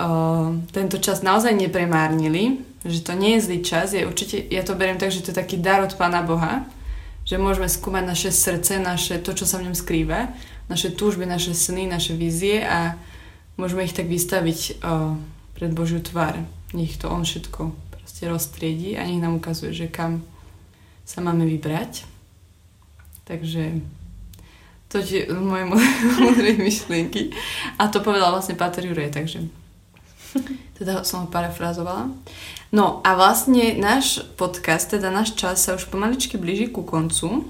uh, 0.00 0.56
tento 0.72 0.96
čas 1.04 1.20
naozaj 1.20 1.52
nepremárnili, 1.52 2.71
že 2.82 3.00
to 3.06 3.14
nie 3.14 3.38
je 3.38 3.44
zlý 3.46 3.58
čas, 3.62 3.94
je 3.94 4.02
určite, 4.02 4.42
ja 4.50 4.66
to 4.66 4.74
beriem 4.74 4.98
tak, 4.98 5.14
že 5.14 5.22
to 5.22 5.30
je 5.30 5.38
taký 5.38 5.58
dar 5.58 5.82
od 5.86 5.94
Pána 5.94 6.26
Boha, 6.26 6.66
že 7.22 7.38
môžeme 7.38 7.70
skúmať 7.70 8.04
naše 8.06 8.30
srdce, 8.34 8.82
naše, 8.82 9.22
to, 9.22 9.30
čo 9.34 9.46
sa 9.46 9.62
v 9.62 9.70
ňom 9.70 9.76
skrýva, 9.78 10.34
naše 10.66 10.90
túžby, 10.90 11.22
naše 11.22 11.54
sny, 11.54 11.86
naše 11.86 12.18
vízie 12.18 12.66
a 12.66 12.98
môžeme 13.54 13.86
ich 13.86 13.94
tak 13.94 14.10
vystaviť 14.10 14.82
o, 14.82 15.14
pred 15.54 15.70
Božiu 15.70 16.02
tvár. 16.02 16.42
Nech 16.74 16.98
to 16.98 17.06
On 17.06 17.22
všetko 17.22 17.70
proste 17.94 18.26
roztriedí 18.26 18.98
a 18.98 19.06
nech 19.06 19.22
nám 19.22 19.38
ukazuje, 19.38 19.70
že 19.70 19.86
kam 19.86 20.26
sa 21.06 21.22
máme 21.22 21.46
vybrať. 21.46 22.08
Takže 23.22 23.78
to 24.90 24.98
je 24.98 25.30
moje 25.30 25.64
múdre 26.18 26.58
myšlienky. 26.58 27.30
A 27.78 27.86
to 27.86 28.02
povedal 28.02 28.34
vlastne 28.34 28.58
Páter 28.58 28.82
Juraj, 28.82 29.14
takže 29.14 29.46
teda 30.82 31.06
som 31.06 31.24
ho 31.24 31.28
parafrazovala. 31.30 32.10
No 32.74 32.98
a 33.06 33.14
vlastne 33.14 33.78
náš 33.78 34.26
podcast, 34.34 34.90
teda 34.90 35.14
náš 35.14 35.38
čas 35.38 35.62
sa 35.62 35.78
už 35.78 35.86
pomaličky 35.86 36.34
blíži 36.34 36.66
ku 36.66 36.82
koncu. 36.82 37.46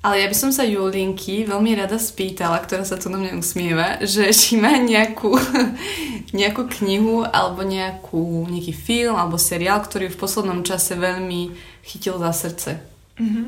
Ale 0.00 0.24
ja 0.24 0.26
by 0.32 0.36
som 0.36 0.48
sa 0.48 0.64
Julinky 0.64 1.44
veľmi 1.44 1.76
rada 1.76 2.00
spýtala, 2.00 2.64
ktorá 2.64 2.88
sa 2.88 2.96
tu 2.96 3.12
na 3.12 3.20
mňa 3.20 3.36
usmieva, 3.36 4.00
že 4.00 4.32
či 4.32 4.56
má 4.56 4.72
nejakú, 4.80 5.36
nejakú 6.40 6.72
knihu 6.80 7.20
alebo 7.20 7.60
nejakú, 7.60 8.48
nejaký 8.48 8.72
film 8.72 9.20
alebo 9.20 9.36
seriál, 9.36 9.84
ktorý 9.84 10.08
v 10.08 10.16
poslednom 10.16 10.64
čase 10.64 10.96
veľmi 10.96 11.52
chytil 11.84 12.16
za 12.16 12.32
srdce. 12.32 12.80
Mm-hmm. 13.20 13.46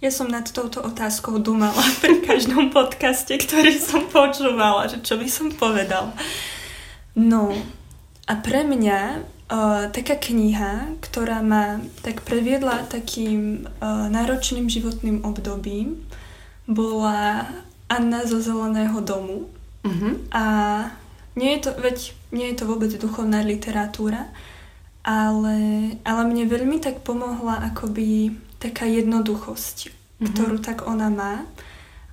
Ja 0.00 0.10
som 0.10 0.32
nad 0.32 0.48
touto 0.48 0.80
otázkou 0.80 1.38
dumala 1.44 1.84
pri 2.02 2.24
každom 2.24 2.72
podcaste, 2.72 3.36
ktorý 3.36 3.76
som 3.76 4.08
počúvala, 4.08 4.88
že 4.88 5.04
čo 5.04 5.20
by 5.20 5.28
som 5.28 5.52
povedal. 5.52 6.08
No, 7.16 7.52
a 8.28 8.32
pre 8.40 8.64
mňa 8.64 9.30
Uh, 9.52 9.92
taká 9.92 10.16
kniha, 10.16 10.96
ktorá 11.04 11.44
ma 11.44 11.76
tak 12.00 12.24
previedla 12.24 12.88
takým 12.88 13.68
uh, 13.84 14.08
náročným 14.08 14.64
životným 14.64 15.28
obdobím, 15.28 16.08
bola 16.64 17.44
Anna 17.84 18.24
zo 18.24 18.40
Zeleného 18.40 18.96
domu. 19.04 19.52
Uh-huh. 19.84 20.16
A 20.32 20.44
nie 21.36 21.52
je 21.60 21.68
to, 21.68 21.76
veď 21.76 22.16
nie 22.32 22.48
je 22.48 22.56
to 22.56 22.64
vôbec 22.64 22.96
duchovná 22.96 23.44
literatúra, 23.44 24.32
ale, 25.04 25.56
ale 26.00 26.22
mne 26.24 26.48
veľmi 26.48 26.80
tak 26.80 27.04
pomohla 27.04 27.60
akoby 27.76 28.32
taká 28.56 28.88
jednoduchosť, 28.88 29.76
uh-huh. 29.92 30.32
ktorú 30.32 30.64
tak 30.64 30.88
ona 30.88 31.12
má. 31.12 31.44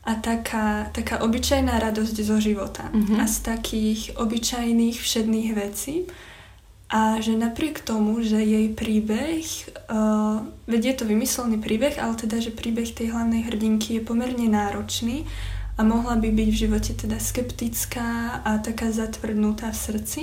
A 0.09 0.17
taká, 0.17 0.89
taká 0.89 1.21
obyčajná 1.21 1.77
radosť 1.77 2.15
zo 2.25 2.41
života 2.41 2.89
Mhm. 2.89 3.21
a 3.21 3.29
z 3.29 3.37
takých 3.45 4.01
obyčajných 4.17 4.97
všedných 4.97 5.49
vecí. 5.53 6.09
A 6.89 7.21
že 7.21 7.37
napriek 7.37 7.85
tomu, 7.85 8.17
že 8.25 8.41
jej 8.41 8.65
príbeh, 8.73 9.45
uh, 9.93 10.41
veď 10.65 10.81
je 10.85 10.95
to 10.97 11.03
vymyslený 11.05 11.61
príbeh, 11.61 12.01
ale 12.01 12.17
teda, 12.17 12.41
že 12.41 12.49
príbeh 12.49 12.89
tej 12.89 13.13
hlavnej 13.13 13.45
hrdinky 13.45 14.01
je 14.01 14.01
pomerne 14.01 14.49
náročný 14.49 15.29
a 15.77 15.85
mohla 15.85 16.17
by 16.17 16.33
byť 16.33 16.49
v 16.49 16.59
živote 16.65 16.91
teda 16.97 17.21
skeptická 17.21 18.41
a 18.41 18.57
taká 18.57 18.89
zatvrdnutá 18.89 19.69
v 19.69 19.77
srdci, 19.77 20.21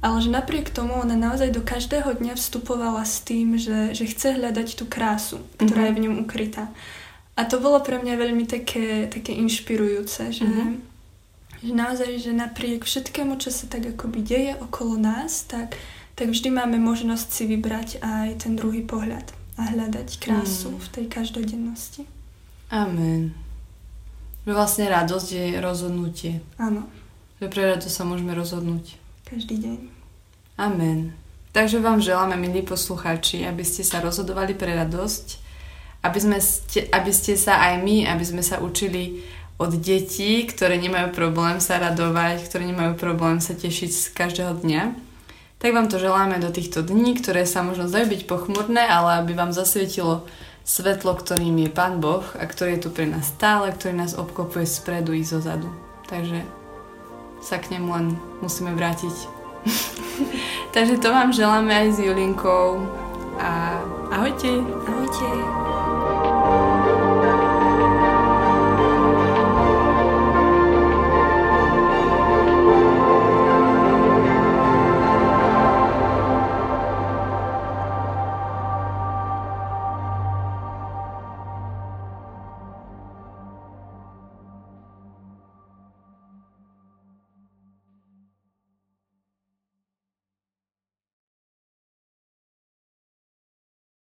ale 0.00 0.16
že 0.24 0.32
napriek 0.32 0.72
tomu 0.72 0.96
ona 0.96 1.20
naozaj 1.20 1.52
do 1.52 1.60
každého 1.60 2.16
dňa 2.16 2.32
vstupovala 2.34 3.04
s 3.04 3.20
tým, 3.20 3.60
že, 3.60 3.92
že 3.92 4.08
chce 4.08 4.40
hľadať 4.40 4.68
tú 4.72 4.88
krásu, 4.88 5.44
ktorá 5.60 5.84
Mhm. 5.84 5.88
je 5.88 5.92
v 5.92 6.02
ňom 6.08 6.14
ukrytá. 6.24 6.72
A 7.36 7.44
to 7.44 7.58
bolo 7.58 7.78
pre 7.78 7.96
mňa 7.96 8.14
veľmi 8.16 8.44
také, 8.44 9.06
také 9.06 9.32
inšpirujúce, 9.34 10.32
že, 10.32 10.44
Mhm. 10.44 10.80
že 11.60 11.72
naozaj, 11.74 12.10
že 12.18 12.32
napriek 12.32 12.82
všetkému, 12.82 13.36
čo 13.36 13.50
sa 13.50 13.66
tak 13.66 13.86
akoby 13.86 14.20
deje 14.22 14.52
okolo 14.56 14.96
nás, 14.96 15.44
tak, 15.44 15.76
tak 16.14 16.28
vždy 16.28 16.48
máme 16.50 16.78
možnosť 16.78 17.28
si 17.28 17.44
vybrať 17.46 18.00
aj 18.00 18.40
ten 18.40 18.56
druhý 18.56 18.80
pohľad 18.82 19.28
a 19.56 19.62
hľadať 19.66 20.16
krásu 20.16 20.70
Mm. 20.70 20.78
v 20.78 20.88
tej 20.90 21.06
každodennosti. 21.06 22.02
Amen. 22.68 23.36
Že 24.42 24.52
vlastne 24.52 24.86
radosť 24.86 25.28
je 25.30 25.60
rozhodnutie. 25.60 26.32
Áno, 26.56 26.88
Že 27.36 27.46
pre 27.48 27.62
radosť 27.66 27.90
sa 27.90 28.04
môžeme 28.04 28.32
rozhodnúť. 28.32 28.96
každý 29.24 29.58
deň. 29.58 29.78
Amen. 30.56 31.12
Takže 31.52 31.80
vám 31.80 32.00
želáme, 32.00 32.36
milí 32.36 32.62
poslucháči, 32.62 33.44
aby 33.44 33.60
ste 33.60 33.82
sa 33.82 33.98
rozhodovali 33.98 34.52
pre 34.52 34.72
radosť, 34.72 35.26
aby, 36.06 36.18
sme 36.22 36.38
ste, 36.38 36.86
aby 36.94 37.10
ste 37.10 37.34
sa 37.34 37.58
aj 37.58 37.82
my, 37.82 38.06
aby 38.06 38.24
sme 38.24 38.42
sa 38.46 38.62
učili 38.62 39.20
od 39.56 39.72
detí, 39.74 40.44
ktoré 40.44 40.76
nemajú 40.76 41.16
problém 41.16 41.58
sa 41.58 41.80
radovať, 41.80 42.44
ktoré 42.46 42.68
nemajú 42.68 42.94
problém 42.94 43.40
sa 43.40 43.56
tešiť 43.56 43.90
z 43.90 44.04
každého 44.12 44.62
dňa. 44.62 44.82
Tak 45.56 45.72
vám 45.72 45.88
to 45.88 45.96
želáme 45.96 46.36
do 46.36 46.52
týchto 46.52 46.84
dní, 46.84 47.16
ktoré 47.16 47.48
sa 47.48 47.64
možno 47.64 47.88
zdajú 47.88 48.12
byť 48.12 48.22
pochmurné, 48.28 48.84
ale 48.84 49.24
aby 49.24 49.32
vám 49.32 49.56
zasvietilo 49.56 50.28
svetlo, 50.68 51.16
ktorým 51.16 51.56
je 51.56 51.70
Pán 51.72 52.04
Boh 52.04 52.26
a 52.36 52.44
ktorý 52.44 52.76
je 52.76 52.82
tu 52.84 52.90
pre 52.92 53.08
nás 53.08 53.32
stále, 53.32 53.72
ktorý 53.72 53.96
nás 53.96 54.12
obklopuje 54.12 54.68
spredu 54.68 55.16
i 55.16 55.24
zozadu. 55.24 55.72
Takže 56.12 56.44
sa 57.40 57.56
k 57.56 57.78
nemu 57.78 57.88
len 57.88 58.06
musíme 58.44 58.76
vrátiť. 58.76 59.16
Takže 60.76 61.00
to 61.00 61.08
vám 61.08 61.32
želáme 61.32 61.72
aj 61.72 61.88
s 61.96 61.98
Julinkou 62.04 62.84
a 63.40 63.80
ahojte! 64.12 64.60
Ahojte. 64.84 65.75